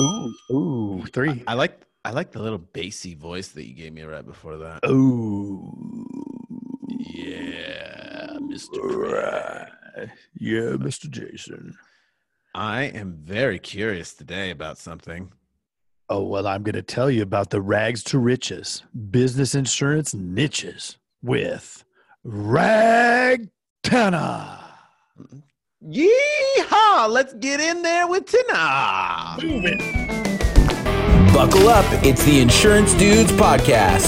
Ooh, 0.00 0.34
ooh, 0.50 1.04
three. 1.12 1.42
I 1.46 1.54
like 1.54 1.82
I 2.04 2.10
like 2.12 2.32
the 2.32 2.40
little 2.40 2.58
bassy 2.58 3.14
voice 3.14 3.48
that 3.48 3.66
you 3.66 3.74
gave 3.74 3.92
me 3.92 4.02
right 4.02 4.24
before 4.24 4.56
that. 4.58 4.80
Ooh, 4.88 6.06
Yeah, 6.88 8.36
Mr. 8.40 8.78
right. 8.82 10.08
Yeah, 10.38 10.76
Mr. 10.76 11.10
Jason. 11.10 11.76
I 12.54 12.84
am 12.84 13.18
very 13.22 13.58
curious 13.58 14.14
today 14.14 14.50
about 14.50 14.78
something. 14.78 15.30
Oh, 16.08 16.22
well, 16.24 16.46
I'm 16.48 16.62
going 16.64 16.74
to 16.74 16.82
tell 16.82 17.08
you 17.10 17.22
about 17.22 17.50
the 17.50 17.60
rags 17.60 18.02
to 18.04 18.18
riches 18.18 18.82
business 19.10 19.54
insurance 19.54 20.12
niches 20.14 20.96
with 21.22 21.84
Rag 22.24 23.48
Tanna. 23.84 24.58
Yeehaw! 25.82 27.08
Let's 27.08 27.32
get 27.32 27.58
in 27.58 27.80
there 27.80 28.06
with 28.06 28.26
Tina. 28.26 29.38
Buckle 31.32 31.68
up. 31.70 31.86
It's 32.04 32.22
the 32.24 32.40
Insurance 32.42 32.92
Dudes 32.92 33.32
Podcast. 33.32 34.06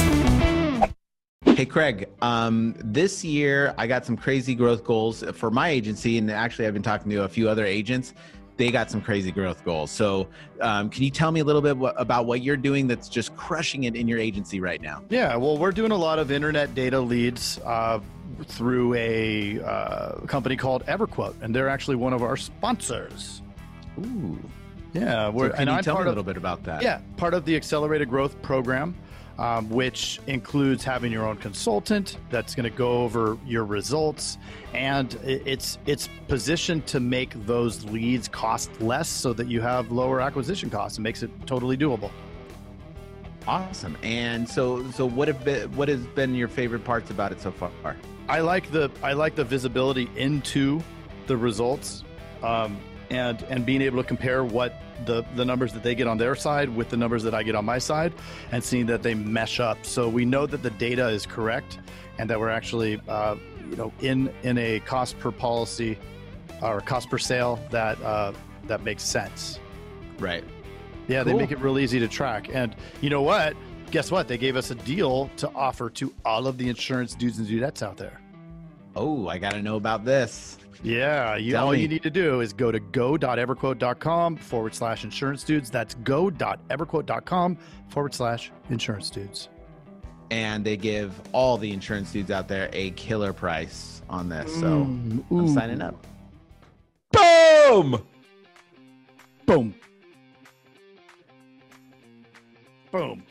Hey, 1.46 1.64
Craig. 1.64 2.10
Um, 2.20 2.74
this 2.78 3.24
year 3.24 3.74
I 3.78 3.86
got 3.86 4.04
some 4.04 4.18
crazy 4.18 4.54
growth 4.54 4.84
goals 4.84 5.24
for 5.32 5.50
my 5.50 5.70
agency, 5.70 6.18
and 6.18 6.30
actually 6.30 6.66
I've 6.66 6.74
been 6.74 6.82
talking 6.82 7.10
to 7.10 7.22
a 7.22 7.28
few 7.28 7.48
other 7.48 7.64
agents. 7.64 8.12
They 8.58 8.70
got 8.70 8.90
some 8.90 9.00
crazy 9.00 9.32
growth 9.32 9.64
goals. 9.64 9.90
So, 9.90 10.28
um, 10.60 10.90
can 10.90 11.04
you 11.04 11.10
tell 11.10 11.32
me 11.32 11.40
a 11.40 11.44
little 11.44 11.62
bit 11.62 11.74
wha- 11.78 11.94
about 11.96 12.26
what 12.26 12.42
you're 12.42 12.58
doing 12.58 12.86
that's 12.86 13.08
just 13.08 13.34
crushing 13.34 13.84
it 13.84 13.96
in 13.96 14.06
your 14.06 14.18
agency 14.18 14.60
right 14.60 14.82
now? 14.82 15.02
Yeah, 15.08 15.36
well, 15.36 15.56
we're 15.56 15.72
doing 15.72 15.90
a 15.90 15.96
lot 15.96 16.18
of 16.18 16.30
internet 16.30 16.74
data 16.74 17.00
leads 17.00 17.58
uh, 17.64 17.98
through 18.44 18.94
a 18.94 19.60
uh, 19.62 20.12
company 20.26 20.56
called 20.56 20.84
EverQuote, 20.86 21.34
and 21.42 21.54
they're 21.54 21.68
actually 21.68 21.96
one 21.96 22.12
of 22.12 22.22
our 22.22 22.36
sponsors. 22.36 23.42
Ooh. 23.98 24.38
Yeah, 24.94 25.28
we're 25.30 25.50
can 25.50 25.60
and 25.60 25.70
you 25.70 25.76
I'm 25.76 25.82
tell 25.82 25.94
me 25.94 25.98
a 26.00 26.02
of- 26.02 26.08
little 26.08 26.22
bit 26.24 26.36
about 26.36 26.62
that? 26.64 26.82
Yeah, 26.82 27.00
part 27.16 27.34
of 27.34 27.44
the 27.44 27.56
Accelerated 27.56 28.10
Growth 28.10 28.40
Program, 28.42 28.94
um, 29.38 29.70
which 29.70 30.20
includes 30.26 30.84
having 30.84 31.10
your 31.10 31.26
own 31.26 31.36
consultant 31.38 32.18
that's 32.28 32.54
going 32.54 32.70
to 32.70 32.76
go 32.76 32.98
over 33.02 33.38
your 33.46 33.64
results, 33.64 34.36
and 34.74 35.14
it's 35.24 35.78
it's 35.86 36.08
positioned 36.28 36.86
to 36.88 37.00
make 37.00 37.32
those 37.46 37.84
leads 37.86 38.28
cost 38.28 38.70
less, 38.82 39.08
so 39.08 39.32
that 39.32 39.46
you 39.48 39.62
have 39.62 39.90
lower 39.90 40.20
acquisition 40.20 40.68
costs. 40.68 40.98
It 40.98 41.00
makes 41.00 41.22
it 41.22 41.30
totally 41.46 41.76
doable. 41.78 42.10
Awesome. 43.46 43.96
And 44.02 44.48
so, 44.48 44.88
so 44.92 45.06
what 45.06 45.28
have 45.28 45.44
been, 45.44 45.74
what 45.74 45.88
has 45.88 46.00
been 46.08 46.34
your 46.34 46.48
favorite 46.48 46.84
parts 46.84 47.10
about 47.10 47.32
it 47.32 47.40
so 47.40 47.50
far? 47.50 47.96
I 48.28 48.40
like 48.40 48.70
the 48.70 48.90
I 49.02 49.12
like 49.14 49.34
the 49.34 49.44
visibility 49.44 50.08
into 50.16 50.80
the 51.26 51.36
results, 51.36 52.04
um, 52.42 52.78
and 53.10 53.42
and 53.50 53.66
being 53.66 53.82
able 53.82 54.02
to 54.02 54.06
compare 54.06 54.44
what 54.44 54.80
the 55.04 55.24
the 55.34 55.44
numbers 55.44 55.72
that 55.72 55.82
they 55.82 55.94
get 55.94 56.06
on 56.06 56.18
their 56.18 56.34
side 56.34 56.74
with 56.74 56.88
the 56.88 56.96
numbers 56.96 57.22
that 57.24 57.34
I 57.34 57.42
get 57.42 57.54
on 57.54 57.64
my 57.64 57.78
side, 57.78 58.12
and 58.52 58.62
seeing 58.62 58.86
that 58.86 59.02
they 59.02 59.14
mesh 59.14 59.60
up. 59.60 59.84
So 59.84 60.08
we 60.08 60.24
know 60.24 60.46
that 60.46 60.62
the 60.62 60.70
data 60.70 61.08
is 61.08 61.26
correct, 61.26 61.80
and 62.18 62.30
that 62.30 62.38
we're 62.38 62.50
actually 62.50 63.00
uh, 63.08 63.36
you 63.68 63.76
know 63.76 63.92
in 64.00 64.32
in 64.44 64.56
a 64.56 64.80
cost 64.80 65.18
per 65.18 65.32
policy 65.32 65.98
or 66.62 66.80
cost 66.80 67.10
per 67.10 67.18
sale 67.18 67.58
that 67.70 68.00
uh, 68.02 68.32
that 68.66 68.82
makes 68.84 69.02
sense. 69.02 69.58
Right. 70.18 70.44
Yeah, 71.08 71.22
they 71.24 71.34
make 71.34 71.50
it 71.50 71.58
real 71.58 71.78
easy 71.78 71.98
to 72.00 72.08
track. 72.08 72.48
And 72.52 72.74
you 73.00 73.10
know 73.10 73.22
what? 73.22 73.54
Guess 73.90 74.10
what? 74.10 74.28
They 74.28 74.38
gave 74.38 74.56
us 74.56 74.70
a 74.70 74.74
deal 74.74 75.30
to 75.36 75.50
offer 75.54 75.90
to 75.90 76.14
all 76.24 76.46
of 76.46 76.56
the 76.58 76.68
insurance 76.68 77.14
dudes 77.14 77.38
and 77.38 77.46
dudettes 77.46 77.82
out 77.82 77.96
there. 77.96 78.20
Oh, 78.96 79.28
I 79.28 79.38
got 79.38 79.52
to 79.52 79.62
know 79.62 79.76
about 79.76 80.04
this. 80.04 80.58
Yeah, 80.82 81.36
you, 81.36 81.56
all 81.56 81.72
me. 81.72 81.80
you 81.80 81.88
need 81.88 82.02
to 82.02 82.10
do 82.10 82.40
is 82.40 82.52
go 82.52 82.72
to 82.72 82.80
go.everquote.com 82.80 84.36
forward 84.36 84.74
slash 84.74 85.04
insurance 85.04 85.44
dudes. 85.44 85.70
That's 85.70 85.94
go.everquote.com 85.96 87.56
forward 87.88 88.14
slash 88.14 88.50
insurance 88.70 89.10
dudes. 89.10 89.48
And 90.30 90.64
they 90.64 90.76
give 90.76 91.20
all 91.32 91.58
the 91.58 91.70
insurance 91.72 92.10
dudes 92.12 92.30
out 92.30 92.48
there 92.48 92.70
a 92.72 92.90
killer 92.92 93.32
price 93.32 94.02
on 94.08 94.28
this. 94.28 94.52
So 94.54 94.84
Mm, 94.86 95.22
I'm 95.30 95.48
signing 95.48 95.82
up. 95.82 96.06
Boom! 97.12 98.02
Boom. 99.46 99.74
Boom. 102.92 103.22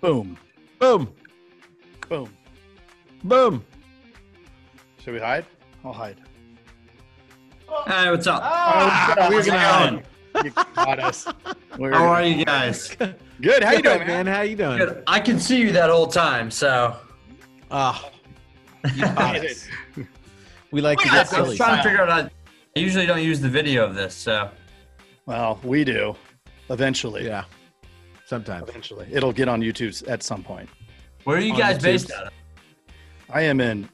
Boom. 0.00 0.36
Boom. 0.80 1.14
Boom. 2.08 2.28
Boom. 3.22 3.64
Should 4.98 5.14
we 5.14 5.20
hide? 5.20 5.46
I'll 5.84 5.92
hide. 5.92 6.16
Hey, 7.86 8.10
what's 8.10 8.26
up? 8.26 8.42
Oh, 8.44 9.28
we're 9.30 9.36
how's 9.36 9.46
gonna 9.46 9.58
hide. 9.60 10.06
You 10.44 10.50
got 10.74 10.98
us. 10.98 11.28
We're 11.78 11.92
How 11.92 12.04
are 12.06 12.24
you 12.24 12.44
guys? 12.44 12.96
Good. 13.40 13.62
How 13.62 13.72
you 13.72 13.82
doing, 13.82 13.98
man? 13.98 14.06
man? 14.06 14.26
How 14.26 14.42
you 14.42 14.56
doing? 14.56 14.78
Good. 14.78 15.04
I 15.06 15.20
can 15.20 15.38
see 15.38 15.60
you 15.60 15.70
that 15.70 15.90
whole 15.90 16.08
time, 16.08 16.50
so. 16.50 16.96
Oh, 17.70 18.10
you 18.92 19.02
got 19.02 19.36
us. 19.36 19.68
We 20.72 20.80
like 20.80 20.98
to 20.98 21.08
I 21.08 21.22
get 21.24 21.40
was 21.40 21.56
trying 21.56 21.76
to 21.76 21.82
figure 21.84 22.02
out. 22.02 22.32
I 22.76 22.80
usually 22.80 23.06
don't 23.06 23.22
use 23.22 23.40
the 23.40 23.48
video 23.48 23.84
of 23.84 23.94
this, 23.94 24.16
so. 24.16 24.50
Well, 25.26 25.60
we 25.62 25.84
do. 25.84 26.16
Eventually. 26.70 27.26
Yeah. 27.26 27.44
Sometimes. 28.26 28.68
Eventually. 28.68 29.06
It'll 29.10 29.32
get 29.32 29.48
on 29.48 29.60
YouTube 29.60 30.08
at 30.08 30.22
some 30.22 30.42
point. 30.42 30.68
Where 31.24 31.36
are 31.36 31.40
you 31.40 31.52
On 31.52 31.58
guys 31.58 31.76
the 31.78 31.82
based 31.82 32.10
out 32.10 32.26
of? 32.26 32.32
I 33.30 33.42
am 33.42 33.60
in 33.60 33.88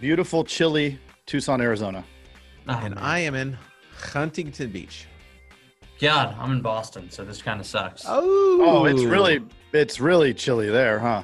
beautiful, 0.00 0.44
chilly 0.44 0.98
Tucson, 1.26 1.60
Arizona. 1.60 2.04
Oh, 2.68 2.72
And 2.74 2.94
man. 2.94 3.04
I 3.04 3.18
am 3.20 3.34
in 3.34 3.56
Huntington 3.98 4.70
Beach. 4.70 5.06
God, 6.00 6.34
I'm 6.38 6.52
in 6.52 6.62
Boston, 6.62 7.10
so 7.10 7.24
this 7.24 7.42
kind 7.42 7.60
of 7.60 7.66
sucks. 7.66 8.04
Oh, 8.06 8.58
Oh, 8.62 8.84
it's 8.86 9.02
really 9.02 9.40
it's 9.72 10.00
really 10.00 10.32
chilly 10.32 10.70
there, 10.70 10.98
huh? 10.98 11.22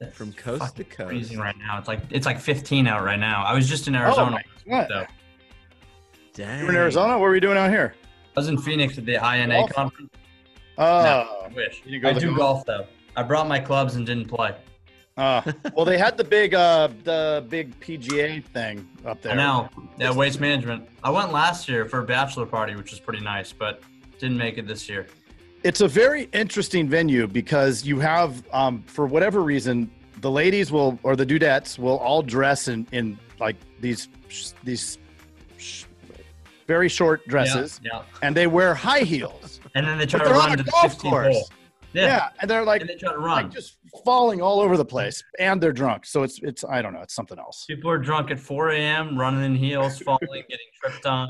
It's 0.00 0.16
from 0.16 0.32
coast 0.32 0.76
to 0.76 0.84
coast. 0.84 1.10
Freezing 1.10 1.38
right 1.38 1.56
now. 1.58 1.78
It's 1.78 1.88
like 1.88 2.00
it's 2.10 2.24
like 2.24 2.40
15 2.40 2.86
out 2.86 3.04
right 3.04 3.18
now. 3.18 3.44
I 3.44 3.52
was 3.54 3.68
just 3.68 3.88
in 3.88 3.94
oh 3.94 4.00
Arizona. 4.00 4.38
Oh, 4.42 4.50
what? 4.64 4.88
so. 4.88 5.04
Dang. 6.32 6.60
You 6.60 6.64
were 6.64 6.70
in 6.70 6.76
Arizona? 6.76 7.12
What 7.14 7.20
were 7.20 7.30
we 7.32 7.40
doing 7.40 7.58
out 7.58 7.68
here? 7.70 7.94
I 8.36 8.40
was 8.40 8.48
in 8.48 8.58
Phoenix 8.58 8.96
at 8.98 9.06
the 9.06 9.14
INA 9.14 9.48
Golf? 9.54 9.72
conference. 9.72 10.10
Oh, 10.78 10.84
I 11.44 11.48
wish. 11.54 11.82
You 11.84 12.00
go 12.00 12.10
I 12.10 12.12
do 12.14 12.28
golf? 12.28 12.38
golf 12.38 12.66
though. 12.66 12.86
I 13.16 13.22
brought 13.22 13.48
my 13.48 13.58
clubs 13.58 13.96
and 13.96 14.06
didn't 14.06 14.28
play. 14.28 14.54
uh, 15.16 15.42
well, 15.74 15.84
they 15.84 15.98
had 15.98 16.16
the 16.16 16.24
big 16.24 16.54
uh 16.54 16.88
the 17.04 17.44
big 17.48 17.78
PGA 17.80 18.42
thing 18.44 18.88
up 19.04 19.20
there. 19.20 19.32
I 19.32 19.36
know. 19.36 19.68
Yeah, 19.98 20.12
waste 20.14 20.40
management. 20.40 20.88
I 21.02 21.10
went 21.10 21.32
last 21.32 21.68
year 21.68 21.84
for 21.86 22.00
a 22.00 22.04
bachelor 22.04 22.46
party, 22.46 22.76
which 22.76 22.90
was 22.92 23.00
pretty 23.00 23.22
nice, 23.22 23.52
but 23.52 23.82
didn't 24.18 24.38
make 24.38 24.56
it 24.58 24.66
this 24.66 24.88
year. 24.88 25.06
It's 25.62 25.82
a 25.82 25.88
very 25.88 26.30
interesting 26.32 26.88
venue 26.88 27.26
because 27.26 27.84
you 27.84 27.98
have, 28.00 28.42
um, 28.50 28.82
for 28.86 29.06
whatever 29.06 29.42
reason, 29.42 29.90
the 30.22 30.30
ladies 30.30 30.72
will 30.72 30.98
or 31.02 31.16
the 31.16 31.26
dudettes 31.26 31.78
will 31.78 31.98
all 31.98 32.22
dress 32.22 32.68
in 32.68 32.86
in 32.92 33.18
like 33.40 33.56
these 33.80 34.08
these 34.64 34.96
sh- 35.58 35.84
very 36.74 36.88
short 36.88 37.26
dresses, 37.26 37.80
Yeah. 37.82 37.90
yeah. 37.94 38.02
and 38.24 38.36
they 38.38 38.46
wear 38.46 38.74
high 38.74 39.00
heels. 39.14 39.58
And 39.76 39.86
then 39.86 39.98
they 39.98 40.06
try 40.06 40.18
to 40.24 40.30
on 40.30 40.32
run 40.40 40.52
a 40.52 40.56
to 40.56 40.62
the 40.64 40.70
golf 40.72 40.92
15 40.94 41.10
course. 41.12 41.34
hole. 41.36 41.48
Yeah. 41.92 42.06
Yeah. 42.06 42.28
and 42.40 42.50
they're 42.50 42.64
like 42.72 42.80
And 42.82 42.90
they 42.90 42.96
try 42.96 43.12
to 43.12 43.20
like 43.20 43.50
just 43.52 43.78
falling 44.04 44.40
all 44.46 44.58
over 44.64 44.76
the 44.76 44.84
place, 44.84 45.22
and 45.38 45.60
they're 45.62 45.72
drunk. 45.82 46.06
So 46.06 46.22
it's 46.26 46.36
it's 46.50 46.62
I 46.64 46.82
don't 46.82 46.92
know, 46.94 47.02
it's 47.06 47.14
something 47.14 47.38
else. 47.38 47.66
People 47.68 47.88
are 47.94 47.98
drunk 47.98 48.30
at 48.34 48.38
4 48.40 48.70
a.m., 48.70 49.16
running 49.18 49.44
in 49.44 49.54
heels, 49.54 49.98
falling, 50.00 50.42
getting 50.52 50.70
tripped 50.80 51.06
on. 51.06 51.28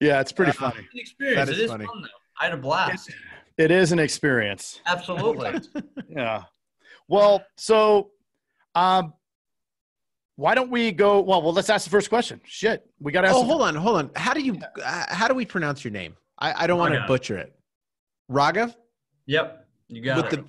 Yeah, 0.00 0.20
it's 0.20 0.32
pretty 0.32 0.50
Uh, 0.58 0.62
funny. 0.70 0.80
It's 0.84 0.94
an 0.94 1.00
experience. 1.00 1.36
That 1.38 1.48
It 1.48 1.56
is 1.56 1.60
is 1.64 1.70
funny. 1.70 1.86
fun 1.86 2.02
though. 2.02 2.18
I 2.40 2.44
had 2.46 2.54
a 2.54 2.62
blast. 2.68 3.10
It 3.56 3.70
is 3.70 3.92
an 3.92 3.98
experience. 4.00 4.80
Absolutely. 4.86 5.50
Yeah. 6.22 6.42
Well, 7.08 7.34
so 7.56 8.10
um 8.74 9.04
why 10.36 10.54
don't 10.54 10.70
we 10.70 10.92
go 10.92 11.20
well, 11.20 11.42
well 11.42 11.52
let's 11.52 11.68
ask 11.70 11.84
the 11.84 11.90
first 11.90 12.08
question. 12.08 12.40
Shit. 12.44 12.88
We 13.00 13.10
got 13.12 13.22
to 13.22 13.28
ask 13.28 13.36
Oh, 13.36 13.40
the- 13.40 13.46
hold 13.46 13.62
on, 13.62 13.74
hold 13.74 13.96
on. 13.96 14.10
How 14.16 14.32
do 14.34 14.40
you? 14.40 14.58
Uh, 14.84 15.04
how 15.08 15.28
do 15.28 15.34
we 15.34 15.44
pronounce 15.44 15.84
your 15.84 15.92
name? 15.92 16.14
I, 16.38 16.64
I 16.64 16.66
don't 16.66 16.78
want 16.78 16.94
to 16.94 17.04
butcher 17.06 17.38
it. 17.38 17.54
Raghav. 18.30 18.74
yep. 19.26 19.66
You 19.88 20.02
got 20.02 20.24
With 20.24 20.32
it. 20.34 20.44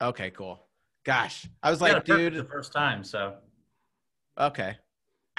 the. 0.00 0.06
Okay, 0.08 0.30
cool. 0.30 0.60
Gosh, 1.04 1.46
I 1.62 1.70
was 1.70 1.80
You 1.80 1.86
like, 1.88 2.04
dude. 2.04 2.34
the 2.34 2.44
first 2.44 2.72
time, 2.72 3.02
so 3.04 3.34
Okay. 4.38 4.76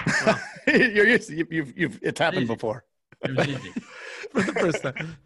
You're 0.66 1.06
used 1.06 1.28
to, 1.28 1.36
you've, 1.36 1.52
you've, 1.52 1.78
you've 1.78 1.98
it's 2.02 2.18
happened 2.18 2.44
Easy. 2.44 2.54
before. 2.54 2.84
it 3.24 3.36
was 3.36 3.46
easy. 3.48 3.70
For 4.32 4.42
the 4.42 4.52
first 4.54 4.82
time. 4.82 5.16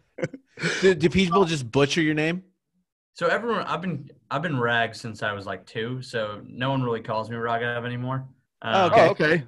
do, 0.81 0.93
do 0.95 1.09
people 1.09 1.45
just 1.45 1.71
butcher 1.71 2.01
your 2.01 2.13
name? 2.13 2.43
So 3.13 3.27
everyone, 3.27 3.63
I've 3.63 3.81
been 3.81 4.09
I've 4.31 4.41
been 4.41 4.59
Rag 4.59 4.95
since 4.95 5.23
I 5.23 5.31
was 5.33 5.45
like 5.45 5.65
two, 5.65 6.01
so 6.01 6.41
no 6.47 6.69
one 6.71 6.83
really 6.83 7.01
calls 7.01 7.29
me 7.29 7.35
Raghav 7.37 7.85
anymore. 7.85 8.27
Um, 8.63 8.91
Okay. 8.91 9.01
Oh, 9.01 9.09
okay. 9.09 9.43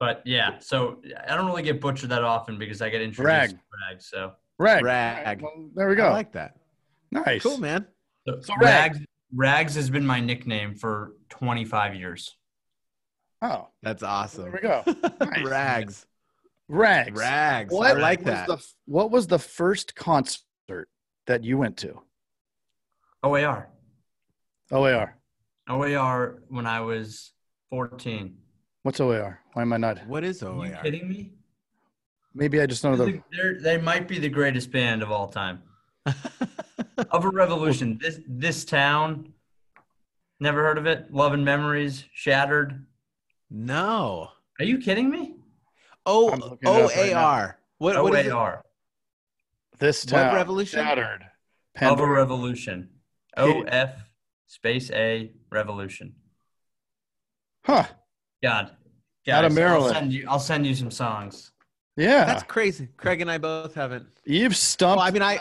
But 0.00 0.22
yeah, 0.24 0.58
so 0.60 0.98
I 1.26 1.34
don't 1.34 1.46
really 1.46 1.62
get 1.64 1.80
butchered 1.80 2.10
that 2.10 2.22
often 2.22 2.56
because 2.56 2.80
I 2.80 2.88
get 2.88 3.02
introduced 3.02 3.26
Rag. 3.26 3.50
to 3.50 3.56
Rag. 3.90 4.00
So, 4.00 4.32
Rag. 4.58 4.84
Rag. 4.84 5.42
Well, 5.42 5.70
there 5.74 5.88
we 5.88 5.96
go. 5.96 6.06
I 6.06 6.12
like 6.12 6.32
that. 6.32 6.56
nice. 7.10 7.42
Cool, 7.42 7.58
man. 7.58 7.84
so, 8.28 8.40
So 8.40 8.54
Rag. 8.60 8.92
Rags 8.92 9.06
Rags 9.34 9.74
has 9.74 9.90
been 9.90 10.06
my 10.06 10.20
nickname 10.20 10.74
for 10.74 11.12
25 11.30 11.94
years. 11.94 12.36
Oh, 13.42 13.68
That's 13.82 14.02
awesome. 14.02 14.44
there 14.44 14.52
we 14.52 14.60
go. 14.60 14.82
Nice. 15.20 15.44
Rags. 15.44 16.06
Rags. 16.68 17.18
Rags. 17.18 17.72
What 17.72 17.96
I 17.96 18.00
like 18.00 18.20
was 18.20 18.26
that. 18.26 18.46
The, 18.48 18.66
what 18.86 19.10
was 19.10 19.26
the 19.26 19.38
first 19.38 19.94
concert 19.94 20.88
that 21.26 21.44
you 21.44 21.58
went 21.58 21.76
to? 21.78 22.00
OAR. 23.22 23.68
OAR. 24.70 25.16
OAR 25.68 26.42
when 26.48 26.66
I 26.66 26.80
was 26.80 27.32
14. 27.70 28.36
What's 28.88 29.00
OAR? 29.00 29.38
Why 29.52 29.60
am 29.60 29.74
I 29.74 29.76
not? 29.76 30.06
what 30.06 30.24
is 30.24 30.42
Are 30.42 30.66
you 30.66 30.74
kidding 30.82 31.06
me? 31.10 31.30
Maybe 32.32 32.58
I 32.58 32.64
just 32.64 32.82
don't 32.82 32.96
know 32.96 33.04
the. 33.04 33.22
They're, 33.60 33.82
might 33.82 34.08
be 34.08 34.18
the 34.18 34.30
greatest 34.30 34.72
band 34.72 35.02
of 35.02 35.10
all 35.10 35.28
time. 35.28 35.62
of 36.06 37.26
a 37.26 37.28
revolution. 37.28 37.98
This 38.00 38.18
this 38.26 38.64
town. 38.64 39.34
Never 40.40 40.62
heard 40.62 40.78
of 40.78 40.86
it. 40.86 41.12
Love 41.12 41.34
and 41.34 41.44
Memories. 41.44 42.06
Shattered. 42.14 42.86
no. 43.50 44.30
Are 44.58 44.64
you 44.64 44.78
kidding 44.78 45.10
me? 45.10 45.36
O 46.06 46.30
I'm 46.30 46.38
looking 46.40 46.58
it 46.62 46.96
right 46.96 47.10
A 47.10 47.12
now. 47.12 47.54
What 47.76 48.02
what 48.02 48.14
is? 48.14 48.32
OAR. 48.32 48.62
This 49.78 50.06
What 50.06 50.12
town. 50.12 50.34
revolution? 50.34 50.82
Shattered. 50.82 51.26
Of 51.78 52.00
a 52.00 52.06
revolution. 52.08 52.88
O 53.36 53.64
F 53.64 53.90
space 54.46 54.90
A 54.92 55.32
revolution. 55.50 56.14
Huh. 57.66 57.84
God. 58.42 58.70
Out 59.30 59.44
of 59.44 59.52
Maryland. 59.54 59.94
I'll 59.94 60.00
send 60.00 60.12
you. 60.12 60.26
I'll 60.28 60.38
send 60.40 60.66
you 60.66 60.74
some 60.74 60.90
songs. 60.90 61.52
Yeah. 61.96 62.24
That's 62.24 62.42
crazy. 62.44 62.88
Craig 62.96 63.20
and 63.20 63.30
I 63.30 63.36
both 63.38 63.74
haven't. 63.74 64.06
You've 64.24 64.56
stumped. 64.56 64.98
Well, 64.98 65.06
I 65.06 65.10
mean, 65.10 65.22
I 65.22 65.38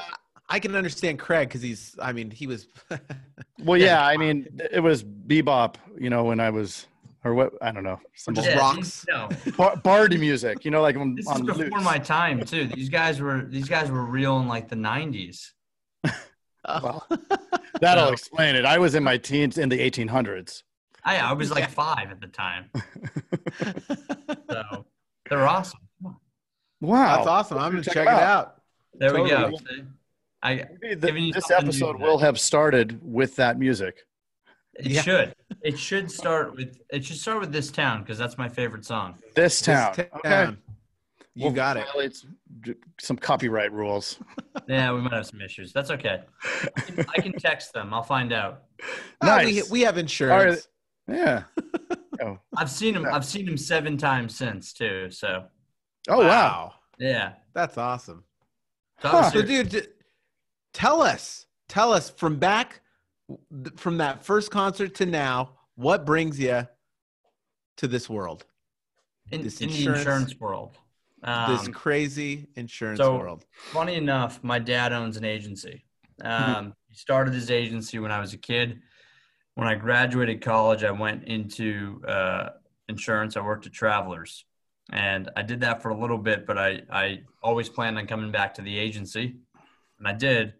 I 0.49 0.59
can 0.59 0.75
understand 0.75 1.19
Craig 1.19 1.47
because 1.47 1.61
he's. 1.61 1.95
I 2.01 2.11
mean, 2.13 2.29
he 2.31 2.47
was. 2.47 2.67
Well, 3.63 3.79
yeah, 3.79 4.05
I 4.05 4.17
mean, 4.17 4.47
it 4.71 4.81
was 4.81 5.03
bebop, 5.03 5.77
you 5.99 6.11
know, 6.11 6.25
when 6.25 6.39
I 6.39 6.51
was, 6.51 6.85
or 7.23 7.33
what, 7.33 7.53
I 7.59 7.71
don't 7.71 7.83
know, 7.83 7.99
some 8.15 8.35
Just 8.35 8.49
Yeah, 8.49 8.57
rocks. 8.59 8.77
these- 8.77 9.05
No, 9.09 9.29
bar- 9.57 9.77
bardy 9.77 10.15
music, 10.19 10.63
you 10.63 10.69
know, 10.69 10.83
like 10.83 10.95
on, 10.95 11.15
this 11.15 11.27
is 11.27 11.41
before 11.41 11.55
lutes. 11.65 11.83
my 11.83 11.97
time 11.97 12.44
too. 12.45 12.67
These 12.67 12.89
guys 12.89 13.19
were 13.19 13.41
these 13.45 13.67
guys 13.67 13.89
were 13.89 14.03
real 14.05 14.39
in 14.41 14.47
like 14.47 14.69
the 14.69 14.75
'90s. 14.75 15.53
Well, 16.67 17.07
That'll 17.81 18.09
explain 18.09 18.55
it. 18.55 18.65
I 18.65 18.77
was 18.77 18.94
in 18.95 19.03
my 19.03 19.17
teens 19.17 19.57
in 19.57 19.69
the 19.69 19.79
1800s. 19.79 20.63
I 21.03 21.17
I 21.17 21.33
was 21.33 21.51
like 21.51 21.69
five 21.69 22.11
at 22.11 22.19
the 22.21 22.27
time. 22.27 22.69
So 24.49 24.85
they're 25.29 25.47
awesome. 25.47 25.79
Wow. 26.81 27.15
That's 27.17 27.27
awesome. 27.27 27.57
I'm 27.57 27.71
gonna 27.71 27.83
Check 27.83 27.94
check, 27.95 28.07
it 28.07 28.11
it 28.11 28.13
out. 28.13 28.21
out. 28.47 28.61
There 28.94 29.13
we 29.21 29.29
go. 29.29 29.51
I 30.44 30.65
the- 30.81 31.11
you 31.19 31.33
this 31.33 31.51
episode 31.51 31.99
will 31.99 32.17
have 32.19 32.39
started 32.39 32.99
with 33.03 33.35
that 33.38 33.57
music. 33.59 34.05
it 34.79 34.88
Yeah. 34.88 35.01
should 35.01 35.35
it 35.61 35.77
should 35.77 36.09
start 36.11 36.55
with 36.55 36.79
it 36.89 37.03
should 37.05 37.17
start 37.17 37.39
with 37.41 37.51
this 37.51 37.71
town 37.71 38.01
because 38.03 38.17
that's 38.17 38.38
my 38.38 38.47
favorite 38.49 38.85
song. 38.85 39.15
This 39.35 39.59
This 39.59 39.61
town. 39.61 39.94
town. 39.95 40.07
Okay. 40.25 40.57
You 41.35 41.45
We'll 41.45 41.53
got 41.53 41.77
it. 41.77 41.85
violate 41.94 42.11
s- 42.11 42.25
some 42.99 43.17
copyright 43.17 43.71
rules. 43.71 44.19
Yeah, 44.67 44.91
we 44.91 44.99
might 45.01 45.13
have 45.13 45.27
some 45.27 45.39
issues. 45.39 45.71
That's 45.71 45.91
okay. 45.91 46.23
I 46.75 46.81
can, 46.81 47.05
I 47.17 47.21
can 47.21 47.31
text 47.33 47.71
them. 47.73 47.94
I'll 47.94 48.03
find 48.03 48.33
out. 48.33 48.63
Oh, 49.21 49.38
we, 49.45 49.55
Nice. 49.57 49.69
we 49.69 49.81
have 49.81 49.97
insurance. 49.97 50.67
Yeah. 51.07 51.44
oh. 52.21 52.39
I've 52.56 52.69
seen 52.69 52.95
him. 52.95 53.06
I've 53.06 53.25
seen 53.25 53.48
him 53.48 53.57
seven 53.57 53.98
times 53.98 54.36
since 54.36 54.74
too. 54.74 55.09
So 55.12 55.45
Oh, 56.09 56.19
wow. 56.25 56.74
yeah. 57.00 57.33
That's 57.54 57.77
awesome. 57.77 58.24
So 59.01 59.09
Huh. 59.09 59.30
So, 59.31 59.42
dude, 59.42 59.69
d- 59.69 59.81
tell 60.74 61.01
us, 61.01 61.45
tell 61.69 61.94
us 61.94 62.09
from 62.09 62.38
back, 62.38 62.81
from 63.75 63.98
that 63.98 64.24
first 64.24 64.51
concert 64.51 64.95
to 64.95 65.06
now, 65.06 65.51
what 65.75 66.06
brings 66.06 66.39
you 66.39 66.68
to 67.77 67.88
this 67.88 68.09
world, 68.09 68.45
in, 69.31 69.44
this 69.44 69.62
in 69.62 69.69
the 69.69 69.75
insurance- 69.75 70.00
insurance 70.00 70.39
world. 70.39 70.77
Um, 71.24 71.56
this 71.57 71.68
crazy 71.69 72.48
insurance 72.56 73.00
so- 73.00 73.18
world? 73.18 73.45
funny 73.71 73.95
enough, 73.95 74.44
my 74.44 74.59
dad 74.59 74.94
owns 74.94 75.18
an 75.18 75.25
agency. 75.25 75.83
Um, 76.24 76.74
he 76.88 76.95
started 76.95 77.33
his 77.33 77.51
agency 77.51 78.00
when 78.00 78.12
I 78.12 78.19
was 78.19 78.33
a 78.33 78.38
kid. 78.38 78.80
When 79.57 79.68
I 79.68 79.74
graduated 79.74 80.42
college, 80.42 80.83
I 80.83 80.92
went 80.92 81.24
into 81.24 82.00
uh, 82.07 82.50
insurance. 82.89 83.36
I 83.36 83.42
worked 83.42 83.65
at 83.65 83.74
Travelers, 83.74 84.45
and 84.92 85.31
I 85.36 85.42
did 85.42 85.62
that 85.62 85.81
for 85.81 85.89
a 85.89 86.00
little 86.00 86.19
bit. 86.19 86.45
But 86.45 86.59
I, 86.59 86.83
I 86.92 87.21
always 87.42 87.68
planned 87.68 87.98
on 87.98 88.06
coming 88.06 88.31
back 88.31 88.54
to 88.54 88.62
the 88.62 88.77
agency, 88.77 89.38
and 89.98 90.07
I 90.07 90.13
did. 90.13 90.54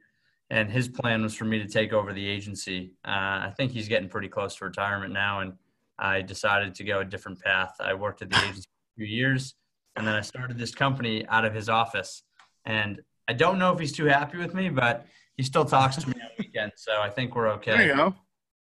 And 0.50 0.72
his 0.72 0.88
plan 0.88 1.22
was 1.22 1.36
for 1.36 1.46
me 1.46 1.60
to 1.60 1.68
take 1.68 1.94
over 1.94 2.12
the 2.12 2.28
agency. 2.28 2.94
Uh, 3.06 3.46
I 3.46 3.54
think 3.56 3.72
he's 3.72 3.88
getting 3.88 4.10
pretty 4.10 4.30
close 4.30 4.56
to 4.56 4.66
retirement 4.66 5.14
now, 5.14 5.42
and 5.42 5.54
I 6.00 6.24
decided 6.24 6.74
to 6.74 6.84
go 6.84 7.02
a 7.02 7.06
different 7.06 7.40
path. 7.40 7.76
I 7.80 7.94
worked 7.94 8.24
at 8.24 8.32
the 8.32 8.38
agency 8.38 8.64
for 8.64 9.04
a 9.04 9.06
few 9.06 9.16
years, 9.16 9.54
and 9.96 10.08
then 10.08 10.16
I 10.16 10.22
started 10.22 10.58
this 10.58 10.74
company 10.74 11.24
out 11.28 11.46
of 11.46 11.54
his 11.54 11.70
office. 11.70 12.24
And 12.66 13.00
I 13.28 13.34
don't 13.34 13.60
know 13.60 13.72
if 13.72 13.80
he's 13.80 13.92
too 13.92 14.06
happy 14.06 14.40
with 14.40 14.56
me, 14.56 14.70
but 14.70 15.06
he 15.36 15.44
still 15.44 15.66
talks 15.66 15.98
to 15.98 16.10
me 16.10 16.16
on 16.20 16.30
weekends, 16.40 16.78
so 16.78 17.00
I 17.00 17.12
think 17.12 17.36
we're 17.36 17.50
okay. 17.50 17.78
There 17.78 17.88
you 17.90 17.96
go. 17.96 18.16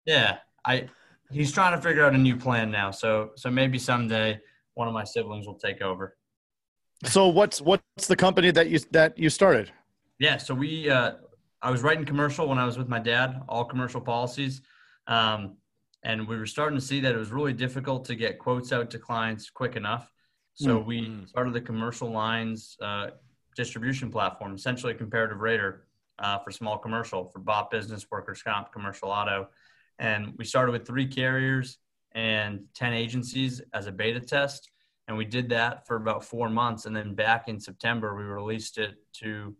Yeah, 0.06 0.38
I 0.64 0.88
he's 1.31 1.52
trying 1.52 1.76
to 1.76 1.82
figure 1.82 2.04
out 2.04 2.14
a 2.14 2.19
new 2.19 2.37
plan 2.37 2.70
now. 2.70 2.90
So 2.90 3.31
so 3.37 3.50
maybe 3.50 3.78
someday 3.78 4.40
one 4.75 4.88
of 4.88 4.94
my 4.94 5.04
siblings 5.04 5.46
will 5.46 5.58
take 5.58 5.81
over. 5.81 6.16
So 7.04 7.28
what's 7.28 7.60
what's 7.60 8.06
the 8.08 8.16
company 8.16 8.50
that 8.52 8.69
you 8.70 8.81
that 8.90 9.19
you 9.19 9.31
started? 9.31 9.70
Yeah, 10.19 10.37
so 10.37 10.54
we 10.54 10.90
uh 10.90 11.12
I 11.60 11.70
was 11.70 11.82
writing 11.82 12.04
commercial 12.04 12.49
when 12.49 12.58
I 12.58 12.64
was 12.64 12.76
with 12.78 12.88
my 12.88 12.99
dad, 12.99 13.43
all 13.49 13.64
commercial 13.64 14.00
policies. 14.00 14.62
Um 15.06 15.56
and 16.05 16.26
we 16.26 16.37
were 16.37 16.46
starting 16.46 16.76
to 16.78 16.84
see 16.84 16.98
that 17.00 17.14
it 17.14 17.19
was 17.19 17.31
really 17.31 17.52
difficult 17.52 18.05
to 18.06 18.16
get 18.16 18.38
quotes 18.40 18.72
out 18.72 18.90
to 18.90 18.98
clients 18.98 19.50
quick 19.50 19.76
enough. 19.76 20.10
So 20.55 20.78
we 20.78 21.02
Mm. 21.02 21.28
started 21.28 21.55
the 21.55 21.60
commercial 21.60 22.10
lines 22.10 22.76
uh, 22.82 23.10
distribution 23.56 24.10
platform, 24.10 24.55
essentially 24.55 24.93
a 24.93 24.96
comparative 24.96 25.40
rater 25.40 25.87
uh, 26.19 26.38
for 26.40 26.50
small 26.50 26.76
commercial, 26.76 27.25
for 27.31 27.38
BOP 27.38 27.70
business, 27.70 28.05
workers' 28.10 28.43
comp, 28.43 28.70
commercial 28.72 29.08
auto. 29.10 29.48
And 30.02 30.34
we 30.37 30.44
started 30.44 30.72
with 30.72 30.84
three 30.84 31.06
carriers 31.06 31.78
and 32.10 32.64
10 32.75 32.93
agencies 32.93 33.62
as 33.72 33.87
a 33.87 33.93
beta 33.93 34.19
test. 34.19 34.69
And 35.06 35.16
we 35.16 35.25
did 35.25 35.49
that 35.50 35.87
for 35.87 35.94
about 35.94 36.25
four 36.25 36.49
months. 36.50 36.87
And 36.87 36.94
then 36.94 37.14
back 37.14 37.46
in 37.49 37.60
September, 37.60 38.16
we 38.16 38.25
released 38.25 38.78
it 38.78 38.96
to 39.20 39.54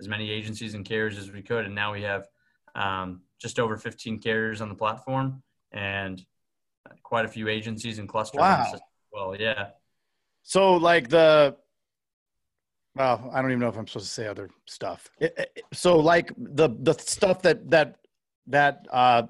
as 0.00 0.08
many 0.08 0.30
agencies 0.30 0.74
and 0.74 0.84
carriers 0.84 1.16
as 1.16 1.30
we 1.30 1.42
could. 1.42 1.64
And 1.64 1.76
now 1.76 1.92
we 1.92 2.02
have 2.02 2.26
um, 2.74 3.20
just 3.40 3.60
over 3.60 3.76
15 3.76 4.18
carriers 4.18 4.60
on 4.60 4.68
the 4.68 4.74
platform 4.74 5.44
and 5.70 6.20
quite 7.04 7.24
a 7.24 7.28
few 7.28 7.46
agencies 7.48 8.00
and 8.00 8.08
clusters. 8.08 8.40
Wow. 8.40 8.72
Well, 9.12 9.36
yeah. 9.38 9.68
So 10.42 10.74
like 10.74 11.08
the 11.08 11.56
well, 12.96 13.30
I 13.32 13.40
don't 13.42 13.50
even 13.50 13.60
know 13.60 13.68
if 13.68 13.76
I'm 13.76 13.86
supposed 13.86 14.06
to 14.06 14.12
say 14.12 14.26
other 14.26 14.50
stuff. 14.66 15.08
It- 15.20 15.34
it- 15.56 15.64
so 15.72 15.98
like 15.98 16.32
the 16.36 16.68
the 16.80 16.94
stuff 16.94 17.42
that 17.42 17.70
that 17.70 17.96
that 18.48 18.86
uh, 18.90 19.22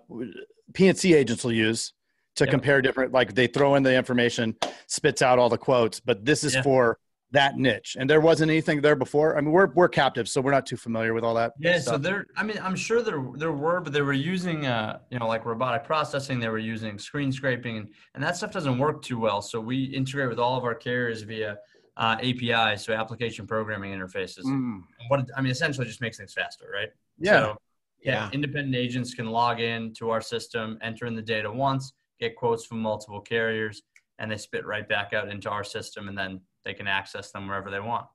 P&C 0.72 1.14
agents 1.14 1.44
will 1.44 1.52
use 1.52 1.92
to 2.36 2.46
compare 2.46 2.82
different 2.82 3.12
like 3.12 3.34
they 3.34 3.46
throw 3.46 3.76
in 3.76 3.82
the 3.82 3.94
information, 3.94 4.56
spits 4.86 5.22
out 5.22 5.38
all 5.38 5.48
the 5.48 5.58
quotes, 5.58 6.00
but 6.00 6.24
this 6.24 6.42
is 6.42 6.54
Yeah. 6.54 6.62
for 6.62 6.98
that 7.30 7.56
niche. 7.56 7.96
And 7.98 8.08
there 8.08 8.20
wasn't 8.20 8.50
anything 8.50 8.80
there 8.80 8.94
before. 8.96 9.36
I 9.36 9.40
mean, 9.40 9.50
we're 9.50 9.72
we're 9.74 9.88
captives, 9.88 10.32
so 10.32 10.40
we're 10.40 10.52
not 10.52 10.66
too 10.66 10.76
familiar 10.76 11.14
with 11.14 11.24
all 11.24 11.34
that. 11.34 11.52
Yeah, 11.58 11.78
so 11.78 11.98
there. 11.98 12.26
I 12.36 12.44
mean, 12.44 12.58
I'm 12.62 12.76
sure 12.76 13.02
there 13.02 13.22
there 13.34 13.52
were, 13.52 13.80
but 13.80 13.92
they 13.92 14.02
were 14.02 14.12
using, 14.12 14.66
uh, 14.66 15.00
you 15.10 15.18
know, 15.18 15.26
like 15.26 15.44
robotic 15.44 15.84
processing. 15.84 16.38
They 16.38 16.48
were 16.48 16.58
using 16.58 16.98
screen 16.98 17.32
scraping, 17.32 17.76
and 17.78 17.88
and 18.14 18.22
that 18.22 18.36
stuff 18.36 18.52
doesn't 18.52 18.78
work 18.78 19.02
too 19.02 19.18
well. 19.18 19.42
So 19.42 19.60
we 19.60 19.84
integrate 19.84 20.28
with 20.28 20.38
all 20.38 20.56
of 20.56 20.64
our 20.64 20.74
carriers 20.76 21.22
via 21.22 21.58
uh, 21.96 22.16
APIs, 22.22 22.84
so 22.84 22.92
application 22.92 23.46
programming 23.46 23.92
interfaces. 23.92 24.44
Mm. 24.44 24.82
And 24.98 25.08
what 25.08 25.28
I 25.36 25.40
mean, 25.40 25.50
essentially, 25.50 25.86
just 25.86 26.00
makes 26.00 26.16
things 26.18 26.32
faster, 26.32 26.66
right? 26.72 26.88
Yeah. 27.18 27.32
So, 27.40 27.56
yeah, 28.04 28.30
independent 28.32 28.76
agents 28.76 29.14
can 29.14 29.26
log 29.26 29.60
in 29.60 29.92
to 29.94 30.10
our 30.10 30.20
system, 30.20 30.78
enter 30.82 31.06
in 31.06 31.14
the 31.14 31.22
data 31.22 31.50
once, 31.50 31.92
get 32.20 32.36
quotes 32.36 32.66
from 32.66 32.80
multiple 32.80 33.20
carriers, 33.20 33.82
and 34.18 34.30
they 34.30 34.36
spit 34.36 34.66
right 34.66 34.88
back 34.88 35.12
out 35.12 35.28
into 35.28 35.50
our 35.50 35.64
system, 35.64 36.08
and 36.08 36.16
then 36.16 36.40
they 36.64 36.74
can 36.74 36.86
access 36.86 37.30
them 37.30 37.46
wherever 37.46 37.70
they 37.70 37.80
want. 37.80 38.06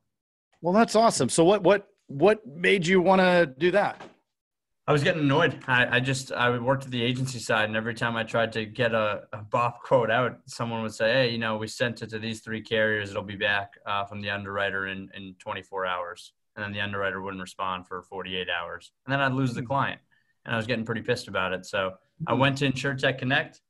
Well, 0.60 0.74
that's 0.74 0.94
awesome. 0.94 1.28
So 1.28 1.44
what 1.44 1.62
what 1.62 1.88
what 2.06 2.46
made 2.46 2.86
you 2.86 3.00
want 3.00 3.20
to 3.20 3.52
do 3.58 3.70
that? 3.72 4.00
I 4.86 4.92
was 4.92 5.04
getting 5.04 5.22
annoyed. 5.22 5.56
I, 5.68 5.98
I 5.98 6.00
just 6.00 6.32
I 6.32 6.56
worked 6.58 6.84
at 6.84 6.90
the 6.90 7.02
agency 7.02 7.38
side, 7.38 7.66
and 7.66 7.76
every 7.76 7.94
time 7.94 8.16
I 8.16 8.24
tried 8.24 8.52
to 8.54 8.66
get 8.66 8.92
a, 8.92 9.22
a 9.32 9.38
BOP 9.38 9.82
quote 9.82 10.10
out, 10.10 10.40
someone 10.46 10.82
would 10.82 10.94
say, 10.94 11.12
"Hey, 11.12 11.30
you 11.30 11.38
know, 11.38 11.56
we 11.56 11.68
sent 11.68 12.02
it 12.02 12.10
to 12.10 12.18
these 12.18 12.40
three 12.40 12.60
carriers. 12.60 13.10
It'll 13.10 13.22
be 13.22 13.36
back 13.36 13.70
uh, 13.86 14.04
from 14.04 14.20
the 14.20 14.30
underwriter 14.30 14.88
in 14.88 15.08
in 15.14 15.36
24 15.38 15.86
hours." 15.86 16.32
And 16.60 16.66
then 16.66 16.72
the 16.74 16.80
underwriter 16.82 17.22
wouldn't 17.22 17.40
respond 17.40 17.86
for 17.86 18.02
48 18.02 18.48
hours, 18.50 18.92
and 19.06 19.12
then 19.12 19.20
I'd 19.20 19.32
lose 19.32 19.54
the 19.54 19.62
client. 19.62 19.98
And 20.44 20.54
I 20.54 20.58
was 20.58 20.66
getting 20.66 20.84
pretty 20.84 21.00
pissed 21.00 21.26
about 21.26 21.54
it. 21.54 21.64
So 21.64 21.94
I 22.26 22.34
went 22.34 22.58
to 22.58 22.70
InsureTech 22.70 23.18
Connect, 23.18 23.62